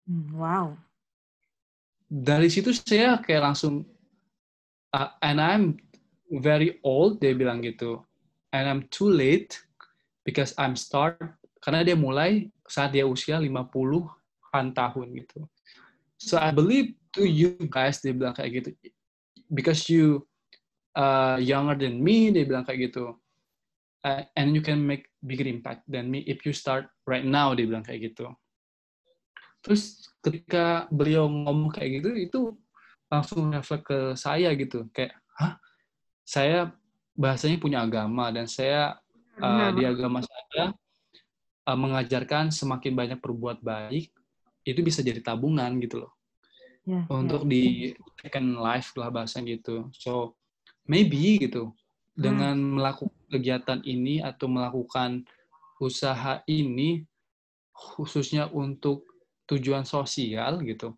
Hmm, 0.08 0.32
wow. 0.32 0.66
Dari 2.08 2.48
situ 2.48 2.72
saya 2.72 3.20
kayak 3.20 3.52
langsung, 3.52 3.84
uh, 4.96 5.12
and 5.20 5.36
I'm 5.36 5.64
very 6.40 6.80
old, 6.80 7.20
dia 7.20 7.36
bilang 7.36 7.60
gitu. 7.60 8.00
And 8.56 8.66
I'm 8.66 8.82
too 8.88 9.12
late 9.12 9.60
because 10.24 10.56
I'm 10.56 10.74
start, 10.74 11.20
karena 11.60 11.84
dia 11.84 11.94
mulai 11.94 12.48
saat 12.66 12.96
dia 12.96 13.04
usia 13.04 13.36
50-an 14.50 14.74
tahun 14.74 15.06
gitu. 15.14 15.46
So 16.18 16.36
I 16.36 16.50
believe 16.50 16.98
to 17.16 17.24
you 17.24 17.56
guys, 17.70 18.02
dia 18.02 18.12
bilang 18.12 18.34
kayak 18.34 18.50
gitu. 18.60 18.68
Because 19.50 19.86
you 19.88 20.26
uh, 20.98 21.38
younger 21.40 21.78
than 21.78 22.02
me, 22.02 22.34
dia 22.34 22.44
bilang 22.44 22.66
kayak 22.66 22.90
gitu. 22.90 23.16
Uh, 24.02 24.24
and 24.34 24.56
you 24.56 24.62
can 24.64 24.82
make 24.82 25.08
bigger 25.20 25.46
impact 25.46 25.84
than 25.84 26.08
me 26.08 26.24
if 26.24 26.42
you 26.44 26.52
start 26.52 26.88
right 27.06 27.24
now, 27.24 27.54
dia 27.54 27.64
bilang 27.64 27.86
kayak 27.86 28.12
gitu. 28.12 28.28
Terus 29.60 30.08
ketika 30.24 30.88
beliau 30.88 31.28
ngomong 31.28 31.72
kayak 31.72 32.00
gitu, 32.00 32.10
itu 32.16 32.40
langsung 33.12 33.52
reflek 33.52 33.84
ke 33.86 33.98
saya 34.16 34.52
gitu. 34.56 34.88
Kayak, 34.92 35.16
hah? 35.36 35.56
Saya 36.24 36.72
bahasanya 37.18 37.58
punya 37.60 37.82
agama 37.82 38.30
dan 38.32 38.48
saya 38.48 38.96
uh, 39.42 39.70
di 39.74 39.82
agama 39.84 40.22
saya 40.22 40.72
uh, 41.66 41.76
mengajarkan 41.76 42.54
semakin 42.54 42.92
banyak 42.96 43.18
berbuat 43.18 43.60
baik 43.60 44.14
itu 44.64 44.80
bisa 44.84 45.00
jadi 45.00 45.20
tabungan 45.22 45.80
gitu 45.80 46.06
loh. 46.06 46.12
Yeah, 46.88 47.04
untuk 47.12 47.44
yeah. 47.44 47.50
di 47.50 47.62
second 48.24 48.56
life 48.56 48.92
lah 48.96 49.12
bahasanya 49.12 49.60
gitu. 49.60 49.88
So 49.96 50.36
maybe 50.88 51.38
gitu 51.40 51.76
dengan 52.16 52.56
melakukan 52.58 53.14
kegiatan 53.30 53.80
ini 53.86 54.20
atau 54.20 54.50
melakukan 54.50 55.24
usaha 55.80 56.44
ini 56.44 57.06
khususnya 57.72 58.50
untuk 58.52 59.08
tujuan 59.48 59.88
sosial 59.88 60.60
gitu 60.66 60.92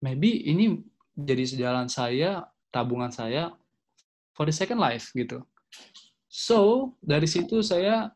maybe 0.00 0.48
ini 0.48 0.80
jadi 1.14 1.44
sejalan 1.44 1.86
saya 1.86 2.48
tabungan 2.72 3.12
saya 3.12 3.52
for 4.32 4.48
the 4.48 4.54
second 4.54 4.80
life 4.80 5.12
gitu. 5.12 5.44
So 6.26 6.90
dari 7.04 7.28
situ 7.28 7.60
saya 7.60 8.08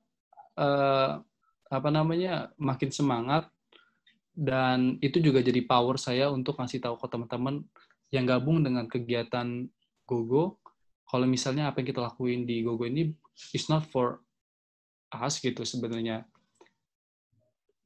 uh, 0.57 1.21
apa 1.69 1.89
namanya 1.93 2.51
makin 2.57 2.89
semangat 2.89 3.49
dan 4.35 4.99
itu 4.99 5.23
juga 5.23 5.39
jadi 5.39 5.63
power 5.63 5.95
saya 5.95 6.29
untuk 6.29 6.59
ngasih 6.59 6.83
tahu 6.83 6.99
ke 6.99 7.07
teman-teman 7.07 7.63
yang 8.11 8.27
gabung 8.27 8.61
dengan 8.67 8.91
kegiatan 8.91 9.71
Gogo 10.05 10.59
kalau 11.09 11.31
misalnya 11.31 11.71
apa 11.71 11.81
yang 11.81 11.89
kita 11.95 12.03
lakuin 12.03 12.43
di 12.43 12.67
Gogo 12.67 12.85
ini 12.89 13.15
is 13.55 13.71
not 13.71 13.87
for 13.87 14.19
us 15.15 15.39
gitu 15.39 15.63
sebenarnya. 15.63 16.27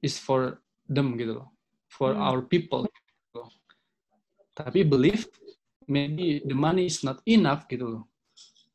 Is 0.00 0.16
for 0.16 0.62
them 0.88 1.18
gitu 1.20 1.42
loh. 1.42 1.52
For 1.92 2.16
hmm. 2.16 2.24
our 2.24 2.40
people 2.44 2.88
gitu. 2.88 3.44
tapi 4.58 4.82
believe 4.82 5.22
maybe 5.86 6.42
the 6.42 6.56
money 6.56 6.90
is 6.90 7.06
not 7.06 7.20
enough 7.28 7.68
gitu 7.68 7.84
loh. 7.84 8.04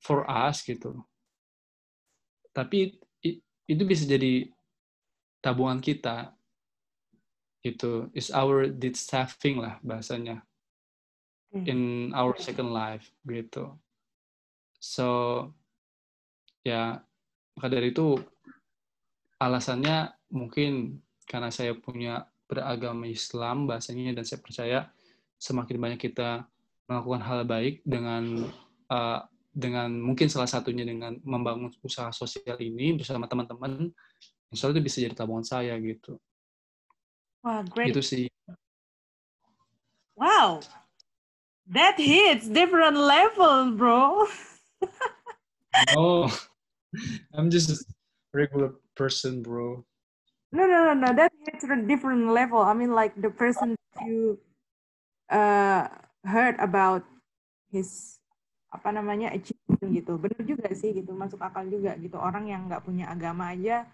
For 0.03 0.27
us 0.29 0.61
gitu. 0.61 1.01
Tapi 2.53 2.99
itu 3.65 3.83
bisa 3.87 4.03
jadi 4.05 4.51
tabungan 5.39 5.79
kita 5.79 6.35
itu 7.63 8.11
is 8.11 8.27
our 8.35 8.67
deed 8.67 8.99
saving 8.99 9.63
lah 9.63 9.79
bahasanya. 9.79 10.43
Hmm. 11.53 11.69
in 11.69 11.81
our 12.17 12.33
second 12.41 12.73
life 12.73 13.05
gitu. 13.29 13.77
So 14.81 15.07
ya 16.65 16.97
maka 17.53 17.67
dari 17.69 17.93
itu 17.93 18.17
alasannya 19.37 20.09
mungkin 20.33 20.97
karena 21.29 21.53
saya 21.53 21.77
punya 21.77 22.25
beragama 22.49 23.05
Islam 23.05 23.69
bahasanya 23.69 24.17
dan 24.17 24.25
saya 24.25 24.41
percaya 24.41 24.79
semakin 25.37 25.77
banyak 25.77 26.01
kita 26.09 26.49
melakukan 26.89 27.21
hal 27.21 27.45
baik 27.45 27.85
dengan 27.85 28.49
uh, 28.89 29.21
dengan 29.53 29.93
mungkin 29.93 30.33
salah 30.33 30.49
satunya 30.49 30.81
dengan 30.81 31.21
membangun 31.21 31.69
usaha 31.85 32.09
sosial 32.09 32.57
ini 32.57 32.97
bersama 32.97 33.29
teman-teman 33.29 33.93
insya 34.49 34.65
Allah 34.65 34.81
itu 34.81 34.85
bisa 34.89 34.97
jadi 35.05 35.13
tabungan 35.13 35.45
saya 35.45 35.77
gitu 35.77 36.17
Wah, 37.43 37.61
great. 37.67 37.91
Itu 37.91 37.99
sih. 37.99 38.31
Wow. 40.15 40.63
That 41.67 41.99
hits 41.99 42.47
different 42.47 42.95
level, 42.95 43.75
bro. 43.75 44.27
oh, 45.99 46.31
I'm 47.35 47.51
just 47.51 47.71
a 47.71 47.77
regular 48.31 48.79
person, 48.95 49.43
bro. 49.43 49.83
No, 50.55 50.63
no, 50.63 50.91
no, 50.91 50.93
no. 50.95 51.09
That 51.11 51.31
hits 51.43 51.67
a 51.67 51.79
different 51.83 52.31
level. 52.31 52.63
I 52.63 52.71
mean, 52.71 52.95
like 52.95 53.15
the 53.19 53.31
person 53.31 53.75
you 54.03 54.39
uh, 55.27 55.87
heard 56.23 56.55
about 56.59 57.03
his 57.71 58.19
apa 58.71 58.91
namanya 58.91 59.35
achievement 59.35 59.91
gitu. 59.91 60.15
Bener 60.19 60.39
juga 60.47 60.71
sih 60.71 60.95
gitu, 60.95 61.11
masuk 61.11 61.43
akal 61.43 61.67
juga 61.67 61.95
gitu. 61.99 62.15
Orang 62.15 62.47
yang 62.47 62.71
nggak 62.71 62.83
punya 62.87 63.11
agama 63.11 63.51
aja 63.51 63.87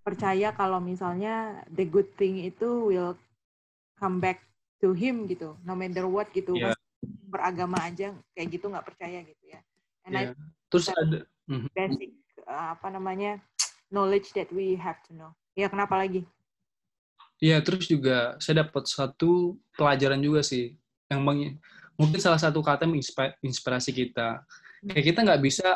percaya 0.00 0.52
kalau 0.56 0.80
misalnya 0.80 1.60
the 1.68 1.84
good 1.84 2.08
thing 2.16 2.40
itu 2.40 2.88
will 2.88 3.12
come 4.00 4.18
back 4.18 4.40
to 4.80 4.96
him 4.96 5.28
gitu 5.28 5.56
no 5.62 5.76
matter 5.76 6.08
what 6.08 6.28
gitu 6.32 6.56
yeah. 6.56 6.72
beragama 7.28 7.76
aja 7.84 8.16
kayak 8.32 8.48
gitu 8.56 8.72
nggak 8.72 8.86
percaya 8.86 9.20
gitu 9.22 9.44
ya 9.44 9.60
and 10.08 10.12
yeah. 10.16 10.32
I 10.32 10.70
terus 10.72 10.88
ada 10.88 11.28
mhm. 11.46 11.68
basic 11.76 12.10
uh, 12.48 12.74
apa 12.74 12.88
namanya 12.88 13.38
knowledge 13.92 14.32
that 14.32 14.48
we 14.50 14.74
have 14.80 14.98
to 15.06 15.12
know 15.12 15.30
ya 15.52 15.68
kenapa 15.68 16.00
lagi 16.00 16.24
Iya, 17.40 17.64
terus 17.64 17.88
juga 17.88 18.36
saya 18.36 18.68
dapat 18.68 18.84
satu 18.84 19.56
pelajaran 19.72 20.20
juga 20.20 20.44
sih 20.44 20.76
yang 21.08 21.24
meng, 21.24 21.56
mungkin 21.96 22.20
salah 22.20 22.36
satu 22.36 22.60
kata 22.60 22.84
menginspirasi 22.84 23.96
kita. 23.96 24.44
Kayak 24.84 24.92
hmm. 25.00 25.08
kita 25.08 25.20
nggak 25.24 25.40
bisa 25.40 25.68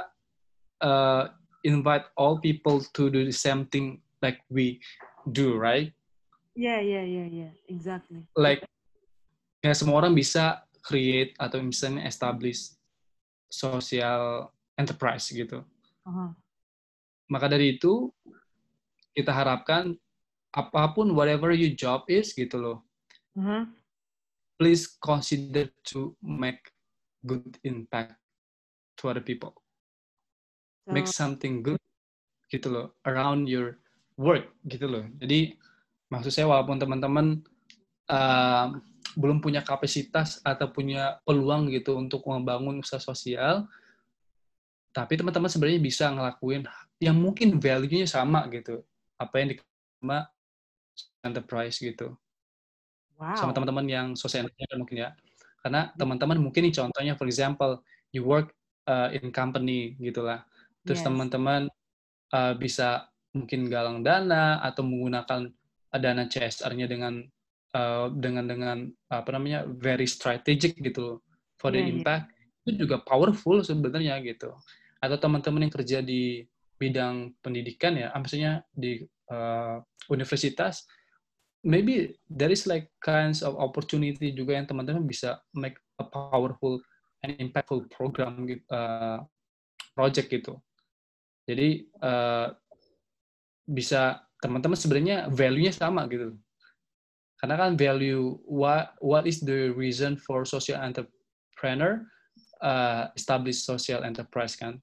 uh, 0.84 1.24
invite 1.64 2.04
all 2.20 2.36
people 2.36 2.84
to 2.92 3.08
do 3.08 3.24
the 3.24 3.32
same 3.32 3.64
thing 3.72 4.03
like 4.24 4.40
we 4.48 4.80
do, 5.28 5.60
right? 5.60 5.92
Yeah, 6.56 6.80
yeah, 6.80 7.04
yeah, 7.04 7.28
yeah, 7.28 7.52
exactly. 7.68 8.24
Like, 8.32 8.64
ya 9.60 9.76
semua 9.76 10.00
orang 10.00 10.16
bisa 10.16 10.64
create 10.80 11.36
atau 11.36 11.60
misalnya 11.60 12.08
establish 12.08 12.72
social 13.52 14.48
enterprise 14.80 15.28
gitu. 15.28 15.60
Uh-huh. 16.08 16.32
Maka 17.28 17.52
dari 17.52 17.76
itu 17.76 18.08
kita 19.12 19.28
harapkan 19.28 19.92
apa 20.54 20.94
pun 20.96 21.12
whatever 21.12 21.52
your 21.52 21.76
job 21.76 22.08
is 22.08 22.32
gitu 22.32 22.56
loh. 22.56 22.78
Uh-huh. 23.36 23.68
Please 24.56 24.86
consider 25.02 25.68
to 25.84 26.14
make 26.22 26.70
good 27.26 27.58
impact 27.66 28.14
to 29.02 29.10
other 29.10 29.24
people. 29.24 29.58
So, 30.86 30.94
make 30.94 31.10
something 31.10 31.64
good 31.64 31.80
gitu 32.52 32.70
loh 32.70 32.86
around 33.08 33.50
your 33.50 33.82
work 34.18 34.50
gitu 34.66 34.86
loh. 34.86 35.04
Jadi 35.18 35.58
maksud 36.10 36.30
saya 36.30 36.46
walaupun 36.46 36.78
teman-teman 36.78 37.42
uh, 38.10 38.74
belum 39.14 39.38
punya 39.38 39.62
kapasitas 39.62 40.42
atau 40.42 40.70
punya 40.70 41.22
peluang 41.22 41.70
gitu 41.70 41.94
untuk 41.98 42.26
membangun 42.26 42.82
usaha 42.82 42.98
sosial, 42.98 43.66
tapi 44.94 45.18
teman-teman 45.18 45.50
sebenarnya 45.50 45.82
bisa 45.82 46.10
ngelakuin 46.10 46.66
yang 47.02 47.18
mungkin 47.18 47.58
value-nya 47.58 48.06
sama 48.06 48.46
gitu. 48.50 48.82
Apa 49.18 49.42
yang 49.42 49.54
diterima 49.54 50.30
enterprise 51.22 51.78
gitu. 51.78 52.14
Wow. 53.18 53.38
Sama 53.38 53.52
teman-teman 53.54 53.86
yang 53.86 54.06
social 54.18 54.46
enterprise 54.46 54.78
mungkin 54.78 54.98
ya. 55.06 55.10
Karena 55.62 55.90
teman-teman 55.96 56.38
mungkin 56.42 56.66
nih 56.66 56.74
contohnya 56.74 57.14
for 57.14 57.26
example, 57.26 57.82
you 58.10 58.22
work 58.26 58.54
uh, 58.90 59.10
in 59.14 59.30
company 59.30 59.94
gitulah. 60.02 60.42
Terus 60.84 61.00
yes. 61.00 61.06
teman-teman 61.06 61.70
uh, 62.34 62.54
bisa 62.58 63.08
mungkin 63.34 63.66
galang 63.66 64.06
dana 64.06 64.62
atau 64.62 64.86
menggunakan 64.86 65.50
dana 65.94 66.22
CSR-nya 66.26 66.86
dengan 66.86 67.22
uh, 67.74 68.06
dengan 68.14 68.46
dengan 68.46 68.78
apa 69.10 69.28
namanya 69.34 69.66
very 69.66 70.06
strategic 70.06 70.78
gitu 70.78 71.18
for 71.58 71.74
the 71.74 71.82
yeah, 71.82 71.90
iya. 71.90 71.94
impact 71.98 72.26
yeah. 72.30 72.70
itu 72.70 72.86
juga 72.86 73.02
powerful 73.02 73.60
sebenarnya 73.60 74.22
gitu 74.22 74.54
atau 75.02 75.16
teman-teman 75.20 75.68
yang 75.68 75.74
kerja 75.74 75.98
di 76.00 76.46
bidang 76.78 77.34
pendidikan 77.44 77.94
ya 77.94 78.10
maksudnya 78.14 78.64
di 78.74 79.02
uh, 79.30 79.78
universitas 80.10 80.86
maybe 81.62 82.14
there 82.26 82.50
is 82.50 82.66
like 82.66 82.90
kinds 83.02 83.44
of 83.44 83.54
opportunity 83.58 84.30
juga 84.34 84.58
yang 84.58 84.66
teman-teman 84.66 85.04
bisa 85.04 85.42
make 85.54 85.78
a 85.98 86.06
powerful 86.06 86.80
and 87.22 87.36
impactful 87.38 87.84
program 87.90 88.46
uh, 88.70 89.22
project 89.94 90.32
gitu 90.32 90.58
jadi 91.44 91.84
uh, 92.00 92.56
bisa 93.64 94.24
teman-teman 94.44 94.76
sebenarnya 94.76 95.32
value-nya 95.32 95.72
sama 95.72 96.04
gitu. 96.08 96.36
karena 97.40 97.60
kan 97.60 97.76
value 97.76 98.40
what 98.48 98.96
what 99.04 99.28
is 99.28 99.44
the 99.44 99.68
reason 99.76 100.16
for 100.16 100.48
social 100.48 100.80
entrepreneur? 100.80 102.00
Uh, 102.64 103.12
establish 103.12 103.60
social 103.60 104.00
enterprise 104.08 104.56
kan. 104.56 104.80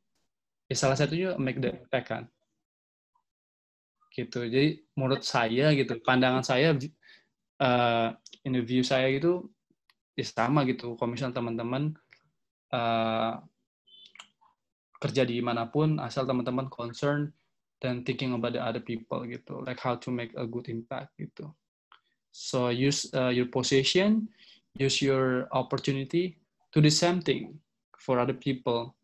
Ya 0.69 0.77
salah 0.77 0.93
satunya 0.93 1.33
make 1.41 1.57
the 1.57 1.73
impact 1.73 2.13
kan. 2.13 2.23
Gitu. 4.13 4.45
Jadi 4.45 4.85
menurut 4.93 5.25
saya 5.25 5.73
gitu 5.73 5.97
pandangan 6.05 6.45
saya 6.45 6.77
uh, 7.57 8.13
in 8.45 8.53
the 8.53 8.61
view 8.61 8.85
saya 8.85 9.09
gitu 9.09 9.49
ya 10.13 10.25
sama 10.29 10.61
gitu. 10.69 10.93
Misalnya 11.09 11.41
teman-teman 11.41 11.97
uh, 12.69 13.41
kerja 15.01 15.25
di 15.25 15.41
mana 15.41 15.65
pun 15.65 15.97
asal 15.97 16.29
teman-teman 16.29 16.69
concern 16.69 17.33
dan 17.81 18.05
thinking 18.05 18.37
about 18.37 18.53
the 18.53 18.61
other 18.61 18.79
people 18.79 19.25
gitu 19.25 19.57
like 19.65 19.81
how 19.81 19.97
to 19.97 20.13
make 20.13 20.29
a 20.37 20.45
good 20.45 20.69
impact 20.69 21.09
gitu. 21.17 21.49
So 22.31 22.69
use 22.69 23.09
uh, 23.11 23.33
your 23.33 23.49
position 23.49 24.29
use 24.77 25.01
your 25.01 25.49
opportunity 25.51 26.39
to 26.71 26.79
do 26.79 26.93
something 26.93 27.57
for 27.97 28.21
other 28.21 28.37
people 28.37 28.95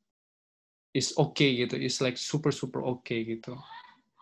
is 0.93 1.11
okay 1.17 1.65
gitu 1.65 1.75
is 1.75 1.99
like 1.99 2.15
super 2.15 2.53
super 2.53 2.85
okay 2.85 3.25
gitu. 3.25 3.57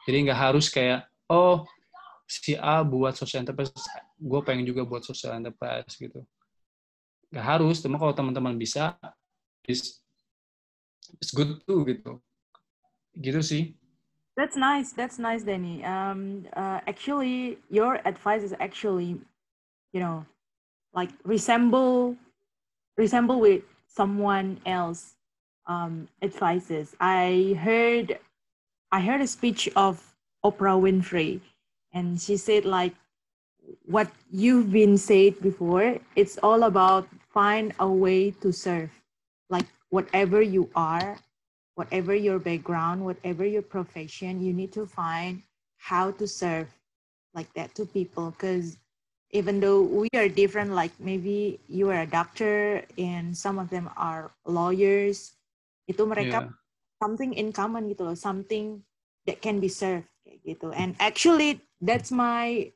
Jadi 0.07 0.31
nggak 0.31 0.39
harus 0.39 0.71
kayak 0.71 1.05
oh 1.27 1.67
si 2.25 2.57
A 2.57 2.81
buat 2.81 3.13
social 3.13 3.43
enterprise 3.43 3.75
gue 4.17 4.41
pengen 4.41 4.65
juga 4.65 4.87
buat 4.87 5.03
social 5.03 5.35
enterprise 5.35 5.99
gitu. 5.99 6.23
Nggak 7.29 7.45
harus 7.45 7.83
cuma 7.83 7.99
kalau 7.99 8.15
teman-teman 8.15 8.55
bisa 8.55 8.95
is 9.67 9.99
it's 11.19 11.35
good 11.35 11.59
too 11.67 11.83
gitu. 11.83 12.23
Gitu 13.19 13.43
sih 13.43 13.63
That's 14.37 14.57
nice. 14.57 14.91
That's 14.91 15.17
nice, 15.19 15.43
Danny. 15.43 15.83
Um, 15.83 16.45
uh, 16.55 16.81
actually, 16.87 17.57
your 17.69 17.99
advice 18.05 18.43
is 18.43 18.53
actually, 18.59 19.17
you 19.93 19.99
know, 19.99 20.25
like 20.93 21.09
resemble, 21.23 22.17
resemble 22.97 23.39
with 23.39 23.63
someone 23.87 24.59
else 24.65 25.13
um, 25.67 26.07
advices. 26.21 26.95
I 26.99 27.57
heard, 27.61 28.19
I 28.91 28.99
heard 29.01 29.21
a 29.21 29.27
speech 29.27 29.69
of 29.75 30.15
Oprah 30.43 30.79
Winfrey, 30.79 31.39
and 31.93 32.19
she 32.19 32.37
said 32.37 32.65
like, 32.65 32.93
what 33.85 34.11
you've 34.31 34.71
been 34.71 34.97
said 34.97 35.39
before. 35.41 35.97
It's 36.15 36.37
all 36.43 36.63
about 36.63 37.07
find 37.33 37.73
a 37.79 37.87
way 37.89 38.31
to 38.41 38.51
serve, 38.51 38.91
like 39.49 39.65
whatever 39.89 40.41
you 40.41 40.69
are, 40.75 41.17
whatever 41.75 42.15
your 42.15 42.39
background, 42.39 43.03
whatever 43.03 43.45
your 43.45 43.61
profession, 43.61 44.41
you 44.41 44.53
need 44.53 44.71
to 44.73 44.85
find 44.87 45.43
how 45.77 46.11
to 46.11 46.27
serve 46.27 46.67
like 47.35 47.51
that 47.53 47.75
to 47.75 47.85
people. 47.85 48.31
Because 48.31 48.77
even 49.31 49.59
though 49.59 49.83
we 49.83 50.07
are 50.15 50.27
different, 50.27 50.71
like 50.71 50.91
maybe 50.99 51.59
you 51.67 51.89
are 51.91 52.01
a 52.01 52.07
doctor 52.07 52.83
and 52.97 53.35
some 53.35 53.59
of 53.59 53.69
them 53.69 53.89
are 53.97 54.31
lawyers, 54.47 55.35
itu 55.85 56.01
mereka 56.07 56.47
yeah. 56.47 56.49
something 57.03 57.35
in 57.35 57.51
common 57.51 57.91
gitu 57.91 58.07
loh, 58.07 58.17
something 58.17 58.81
that 59.27 59.43
can 59.43 59.59
be 59.59 59.67
served 59.67 60.07
kayak 60.23 60.39
gitu. 60.47 60.71
And 60.71 60.95
actually 60.97 61.61
that's 61.83 62.09
my 62.09 62.71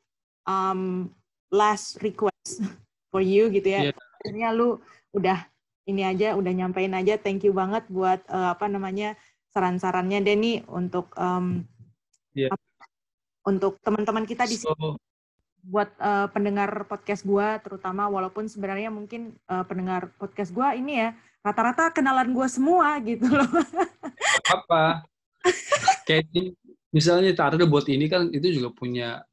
um, 0.46 1.16
last 1.50 2.04
request 2.04 2.62
for 3.12 3.24
you 3.24 3.48
gitu 3.50 3.72
ya. 3.72 3.82
Yeah. 3.90 3.98
Akhirnya 4.20 4.50
lu 4.52 4.84
udah 5.16 5.48
ini 5.90 6.06
aja 6.06 6.38
udah 6.38 6.54
nyampein 6.54 6.94
aja 6.94 7.18
thank 7.18 7.42
you 7.42 7.52
banget 7.52 7.82
buat 7.90 8.22
uh, 8.30 8.54
apa 8.54 8.70
namanya 8.70 9.18
saran-sarannya 9.50 10.22
Denny 10.22 10.62
untuk 10.70 11.10
um, 11.18 11.66
yeah. 12.38 12.54
untuk 13.42 13.82
teman-teman 13.82 14.30
kita 14.30 14.46
di 14.46 14.62
so, 14.62 14.70
sini 14.78 14.96
buat 15.66 15.92
uh, 16.00 16.32
pendengar 16.32 16.88
podcast 16.88 17.28
gua 17.28 17.60
terutama 17.60 18.08
walaupun 18.08 18.48
sebenarnya 18.48 18.94
mungkin 18.94 19.36
uh, 19.52 19.66
pendengar 19.68 20.14
podcast 20.16 20.56
gua 20.56 20.72
ini 20.78 21.04
ya 21.04 21.10
rata-rata 21.44 21.92
kenalan 21.92 22.32
gua 22.32 22.48
semua 22.48 22.96
gitu 23.04 23.28
loh. 23.28 23.50
Apa? 24.56 25.04
Kayak 26.08 26.56
misalnya 26.92 27.32
Tara 27.36 27.60
buat 27.68 27.88
ini 27.92 28.08
kan 28.08 28.32
itu 28.32 28.62
juga 28.62 28.72
punya 28.72 29.24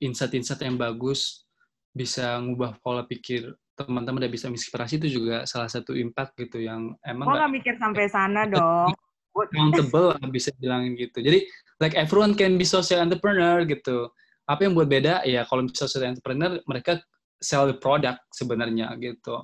insight-insight 0.00 0.64
yang 0.64 0.76
bagus 0.80 1.44
bisa 1.90 2.38
ngubah 2.38 2.78
pola 2.80 3.02
pikir 3.04 3.50
teman-teman 3.84 4.20
udah 4.20 4.32
bisa 4.32 4.46
menginspirasi 4.52 5.00
itu 5.00 5.20
juga 5.20 5.48
salah 5.48 5.68
satu 5.70 5.96
impact 5.96 6.36
gitu 6.36 6.60
yang 6.60 6.92
emang 7.04 7.28
Gue 7.28 7.36
nggak 7.40 7.52
mikir 7.56 7.74
sampai 7.80 8.04
sana 8.12 8.44
dong. 8.44 8.92
Accountable 9.30 10.18
bisa 10.28 10.50
bilangin 10.60 10.98
gitu. 10.98 11.22
Jadi 11.22 11.48
like 11.80 11.96
everyone 11.96 12.36
can 12.36 12.60
be 12.60 12.66
social 12.68 13.00
entrepreneur 13.00 13.64
gitu. 13.64 14.12
Apa 14.44 14.66
yang 14.66 14.74
buat 14.76 14.90
beda 14.90 15.24
ya 15.24 15.46
kalau 15.48 15.64
social 15.72 16.04
entrepreneur 16.04 16.60
mereka 16.68 17.00
sell 17.40 17.64
the 17.64 17.76
product 17.76 18.20
sebenarnya 18.36 18.92
gitu. 19.00 19.40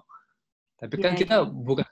Tapi 0.77 0.95
kan 1.01 1.17
yeah, 1.17 1.21
kita 1.25 1.37
yeah. 1.41 1.49
bukan 1.49 1.87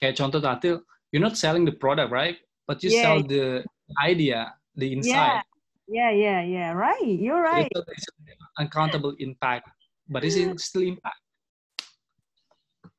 kayak 0.00 0.16
contoh 0.16 0.40
tadi, 0.40 0.80
you're 1.12 1.20
not 1.20 1.36
selling 1.36 1.68
the 1.68 1.76
product 1.76 2.08
right, 2.08 2.40
but 2.64 2.80
you 2.80 2.88
yeah. 2.88 3.04
sell 3.04 3.20
the 3.20 3.60
idea, 4.00 4.56
the 4.80 4.96
insight. 4.96 5.44
Yeah, 5.84 6.08
yeah, 6.08 6.40
yeah, 6.40 6.40
yeah. 6.40 6.68
right. 6.72 7.04
You're 7.04 7.44
right. 7.44 7.68
It's 7.68 8.08
uncountable 8.56 9.12
impact, 9.20 9.68
but 10.08 10.24
it's 10.24 10.40
still 10.64 10.82
impact. 10.82 11.20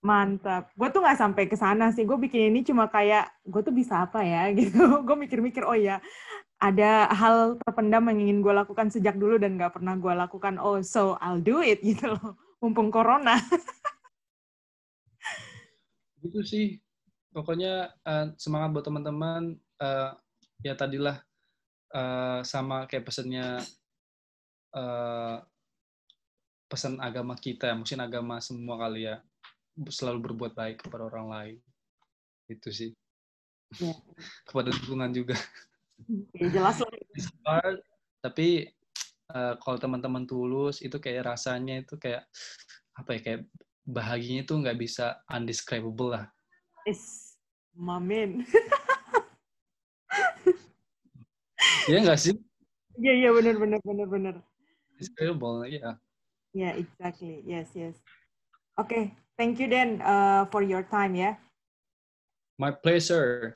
Mantap. 0.06 0.70
Gue 0.78 0.94
tuh 0.94 1.02
nggak 1.02 1.18
sampai 1.18 1.44
ke 1.50 1.58
sana 1.58 1.90
sih. 1.90 2.06
Gue 2.06 2.22
bikin 2.22 2.54
ini 2.54 2.62
cuma 2.62 2.86
kayak 2.86 3.34
gue 3.50 3.62
tuh 3.66 3.74
bisa 3.74 4.06
apa 4.06 4.22
ya 4.22 4.50
gitu. 4.60 5.02
gue 5.02 5.16
mikir-mikir 5.18 5.66
oh 5.66 5.78
ya 5.78 5.98
ada 6.58 7.10
hal 7.14 7.58
terpendam 7.62 8.10
yang 8.14 8.20
ingin 8.30 8.40
gue 8.42 8.54
lakukan 8.54 8.90
sejak 8.90 9.18
dulu 9.18 9.38
dan 9.38 9.58
nggak 9.58 9.74
pernah 9.74 9.98
gue 9.98 10.14
lakukan. 10.14 10.62
Oh 10.62 10.78
so 10.86 11.18
I'll 11.18 11.42
do 11.42 11.66
it 11.66 11.82
gitu 11.88 12.14
loh. 12.14 12.38
Mumpung 12.62 12.94
corona. 12.94 13.42
Itu 16.26 16.42
sih. 16.46 16.78
Pokoknya 17.34 17.94
uh, 18.06 18.34
semangat 18.38 18.70
buat 18.74 18.86
teman-teman. 18.86 19.58
Uh, 19.78 20.10
ya 20.66 20.74
tadilah 20.74 21.22
uh, 21.94 22.42
sama 22.42 22.90
kayak 22.90 23.06
pesannya 23.06 23.62
uh, 24.74 25.38
pesan 26.68 26.98
agama 26.98 27.38
kita, 27.38 27.72
mungkin 27.78 28.02
agama 28.02 28.42
semua 28.42 28.76
kali 28.82 29.08
ya 29.08 29.22
selalu 29.90 30.32
berbuat 30.32 30.58
baik 30.58 30.86
kepada 30.86 31.06
orang 31.06 31.28
lain 31.30 31.58
itu 32.50 32.70
sih 32.74 32.92
ya. 33.78 33.94
kepada 34.48 34.74
lingkungan 34.74 35.12
juga 35.14 35.38
ya, 36.34 36.48
jelas 36.50 36.82
lah 36.82 37.76
tapi 38.22 38.74
uh, 39.32 39.54
kalau 39.62 39.78
teman-teman 39.78 40.26
tulus 40.26 40.82
itu 40.82 40.98
kayak 40.98 41.30
rasanya 41.38 41.86
itu 41.86 41.96
kayak 42.02 42.26
apa 42.98 43.10
ya 43.18 43.20
kayak 43.22 43.42
bahagianya 43.88 44.44
itu 44.44 44.54
nggak 44.58 44.78
bisa 44.82 45.22
undescribable 45.30 46.18
lah 46.18 46.26
is 46.90 47.36
mamin 47.78 48.42
Iya 51.88 52.04
nggak 52.04 52.20
sih? 52.20 52.36
Iya 53.00 53.14
iya 53.16 53.30
benar 53.32 53.56
benar 53.56 53.80
benar 53.80 54.08
benar. 54.12 54.36
Describable 55.00 55.64
ya. 55.68 55.80
Yeah. 55.80 55.96
Yeah, 56.56 56.74
exactly. 56.80 57.44
Yes 57.48 57.72
yes. 57.78 57.96
Oke, 58.76 58.92
okay. 58.92 59.04
Thank 59.38 59.62
you, 59.62 59.70
Dan, 59.70 60.02
uh, 60.02 60.50
for 60.50 60.66
your 60.66 60.82
time, 60.82 61.14
yeah? 61.14 61.38
My 62.58 62.74
pleasure. 62.74 63.54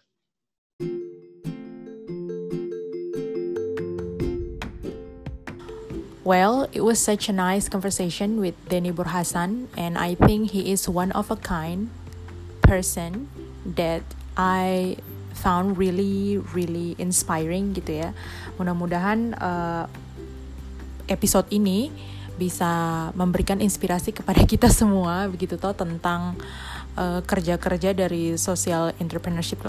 Well, 6.21 6.69
it 6.69 6.85
was 6.85 7.01
such 7.01 7.29
a 7.29 7.33
nice 7.33 7.65
conversation 7.65 8.37
with 8.37 8.53
Denny 8.69 8.93
Burhasan, 8.93 9.73
and 9.73 9.97
I 9.97 10.13
think 10.13 10.53
he 10.53 10.69
is 10.69 10.85
one 10.85 11.09
of 11.17 11.33
a 11.33 11.35
kind 11.35 11.89
person 12.61 13.25
that 13.65 14.05
I 14.37 15.01
found 15.33 15.81
really, 15.81 16.37
really 16.37 16.93
inspiring 17.01 17.73
gitu 17.73 18.05
ya. 18.05 18.09
Mudah-mudahan 18.61 19.33
uh, 19.41 19.89
episode 21.09 21.49
ini 21.49 21.89
bisa 22.41 22.71
memberikan 23.13 23.61
inspirasi 23.61 24.09
kepada 24.09 24.41
kita 24.41 24.65
semua 24.73 25.29
begitu 25.29 25.61
toh 25.61 25.77
tentang 25.77 26.33
uh, 26.97 27.21
kerja-kerja 27.21 27.93
dari 27.93 28.33
social 28.41 28.89
entrepreneurship 28.97 29.61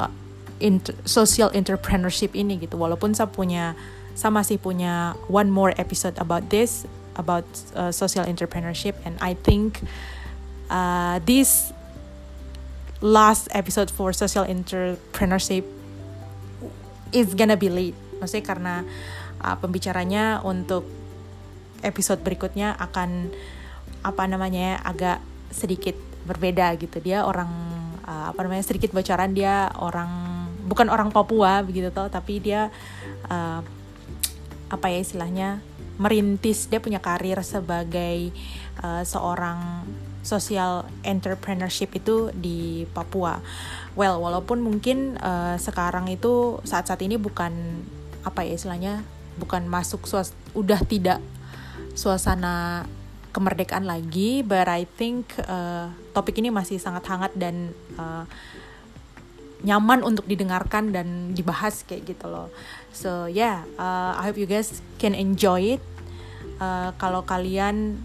inter, 0.56 0.96
social 1.04 1.52
entrepreneurship 1.52 2.32
ini 2.32 2.56
gitu. 2.56 2.80
Walaupun 2.80 3.12
saya 3.12 3.28
punya 3.28 3.76
saya 4.16 4.32
masih 4.32 4.56
punya 4.56 5.12
one 5.28 5.52
more 5.52 5.76
episode 5.76 6.16
about 6.16 6.48
this 6.48 6.88
about 7.20 7.44
uh, 7.76 7.92
social 7.92 8.24
entrepreneurship 8.24 8.96
and 9.04 9.20
I 9.20 9.36
think 9.36 9.84
uh, 10.72 11.20
this 11.28 11.76
last 13.04 13.52
episode 13.52 13.92
for 13.92 14.16
social 14.16 14.48
entrepreneurship 14.48 15.68
is 17.12 17.36
gonna 17.36 17.60
be 17.60 17.68
late. 17.68 17.98
Maksudnya 18.16 18.44
karena 18.48 18.74
uh, 19.44 19.56
pembicaranya 19.60 20.40
untuk 20.40 21.01
episode 21.82 22.22
berikutnya 22.22 22.74
akan 22.78 23.30
apa 24.02 24.22
namanya 24.26 24.82
agak 24.82 25.22
sedikit 25.52 25.94
berbeda 26.26 26.74
gitu 26.78 27.02
dia 27.02 27.26
orang 27.26 27.50
uh, 28.06 28.30
apa 28.30 28.40
namanya 28.46 28.64
sedikit 28.66 28.94
bocoran 28.94 29.34
dia 29.34 29.70
orang 29.78 30.10
bukan 30.66 30.88
orang 30.88 31.10
Papua 31.10 31.60
begitu 31.66 31.90
toh 31.90 32.08
tapi 32.08 32.38
dia 32.38 32.70
uh, 33.28 33.60
apa 34.72 34.86
ya 34.88 34.98
istilahnya 35.02 35.60
merintis 36.00 36.66
dia 36.66 36.80
punya 36.80 36.98
karir 36.98 37.38
sebagai 37.44 38.32
uh, 38.80 39.04
seorang 39.04 39.84
social 40.22 40.86
entrepreneurship 41.02 41.98
itu 41.98 42.30
di 42.32 42.86
Papua. 42.94 43.42
Well, 43.98 44.22
walaupun 44.22 44.62
mungkin 44.62 45.18
uh, 45.18 45.58
sekarang 45.58 46.08
itu 46.08 46.62
saat-saat 46.62 47.02
ini 47.04 47.18
bukan 47.18 47.52
apa 48.22 48.46
ya 48.46 48.54
istilahnya 48.54 49.02
bukan 49.36 49.66
masuk 49.66 50.06
suas 50.06 50.30
udah 50.54 50.78
tidak 50.86 51.18
suasana 51.92 52.86
kemerdekaan 53.32 53.88
lagi, 53.88 54.44
but 54.44 54.68
I 54.68 54.84
think 54.84 55.32
uh, 55.48 55.88
topik 56.12 56.36
ini 56.36 56.52
masih 56.52 56.76
sangat 56.76 57.08
hangat 57.08 57.32
dan 57.32 57.72
uh, 57.96 58.28
nyaman 59.64 60.04
untuk 60.04 60.28
didengarkan 60.28 60.92
dan 60.92 61.32
dibahas 61.32 61.86
kayak 61.88 62.12
gitu 62.12 62.28
loh. 62.28 62.52
So 62.92 63.30
yeah, 63.30 63.64
uh, 63.80 64.12
I 64.20 64.28
hope 64.28 64.36
you 64.36 64.46
guys 64.46 64.84
can 65.00 65.16
enjoy 65.16 65.80
it. 65.80 65.82
Uh, 66.60 66.92
kalau 67.00 67.24
kalian 67.24 67.98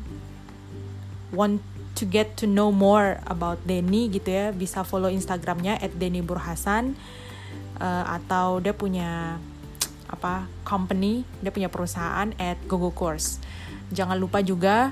want 1.35 1.59
to 1.97 2.05
get 2.05 2.37
to 2.39 2.45
know 2.45 2.69
more 2.69 3.19
about 3.25 3.59
Denny 3.65 4.07
gitu 4.07 4.29
ya 4.29 4.45
bisa 4.53 4.85
follow 4.85 5.09
Instagramnya 5.09 5.81
at 5.81 5.91
Denny 5.97 6.21
Burhasan 6.21 6.93
uh, 7.81 8.05
atau 8.05 8.61
dia 8.61 8.71
punya 8.71 9.41
apa 10.07 10.47
company 10.63 11.27
dia 11.43 11.51
punya 11.51 11.67
perusahaan 11.67 12.31
at 12.39 12.55
Gogo 12.69 12.93
Course 12.93 13.41
jangan 13.93 14.17
lupa 14.19 14.43
juga 14.43 14.91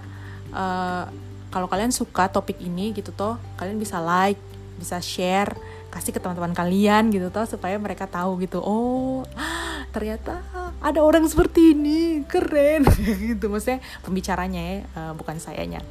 uh, 0.55 1.07
kalau 1.51 1.67
kalian 1.71 1.91
suka 1.91 2.27
topik 2.27 2.59
ini 2.59 2.91
gitu 2.91 3.15
toh 3.15 3.39
kalian 3.55 3.79
bisa 3.79 3.99
like 4.03 4.39
bisa 4.75 4.99
share 4.99 5.55
kasih 5.91 6.11
ke 6.11 6.19
teman-teman 6.19 6.51
kalian 6.51 7.07
gitu 7.11 7.31
toh 7.31 7.47
supaya 7.47 7.79
mereka 7.79 8.07
tahu 8.07 8.43
gitu 8.43 8.59
oh 8.59 9.23
ternyata 9.95 10.43
ada 10.85 11.01
orang 11.01 11.25
seperti 11.25 11.73
ini 11.73 12.21
keren. 12.29 12.85
Gitu 13.33 13.49
maksudnya 13.49 13.81
pembicaranya 14.05 14.61
ya 14.61 14.77
uh, 14.93 15.13
bukan 15.17 15.41
sayanya. 15.41 15.81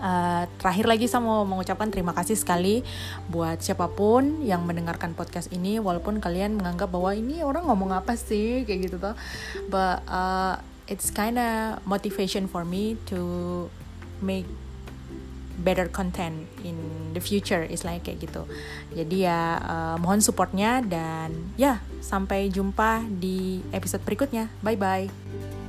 Uh, 0.00 0.48
terakhir 0.56 0.88
lagi 0.88 1.04
saya 1.12 1.20
mau 1.20 1.44
mengucapkan 1.44 1.92
terima 1.92 2.16
kasih 2.16 2.32
sekali 2.32 2.80
buat 3.28 3.60
siapa 3.60 3.84
pun 3.92 4.40
yang 4.40 4.64
mendengarkan 4.64 5.12
podcast 5.12 5.52
ini 5.52 5.76
walaupun 5.76 6.24
kalian 6.24 6.56
menganggap 6.56 6.88
bahwa 6.88 7.12
ini 7.12 7.44
orang 7.44 7.68
ngomong 7.68 7.92
apa 7.92 8.16
sih 8.16 8.64
kayak 8.64 8.88
gitu 8.88 8.96
tuh 8.96 9.12
but 9.68 10.00
uh, 10.08 10.56
it's 10.90 11.08
kinda 11.14 11.78
motivation 11.86 12.50
for 12.50 12.66
me 12.66 12.98
to 13.06 13.70
make 14.18 14.44
better 15.60 15.86
content 15.86 16.48
in 16.64 16.76
the 17.12 17.22
future 17.22 17.62
is 17.62 17.86
like 17.86 18.02
kayak 18.04 18.26
gitu. 18.26 18.42
Jadi 18.92 19.28
ya 19.28 19.60
uh, 19.60 19.96
mohon 20.02 20.18
supportnya 20.18 20.82
dan 20.82 21.54
ya 21.54 21.78
sampai 22.02 22.50
jumpa 22.50 23.06
di 23.06 23.62
episode 23.70 24.02
berikutnya. 24.02 24.50
Bye 24.60 24.76
bye 24.76 25.59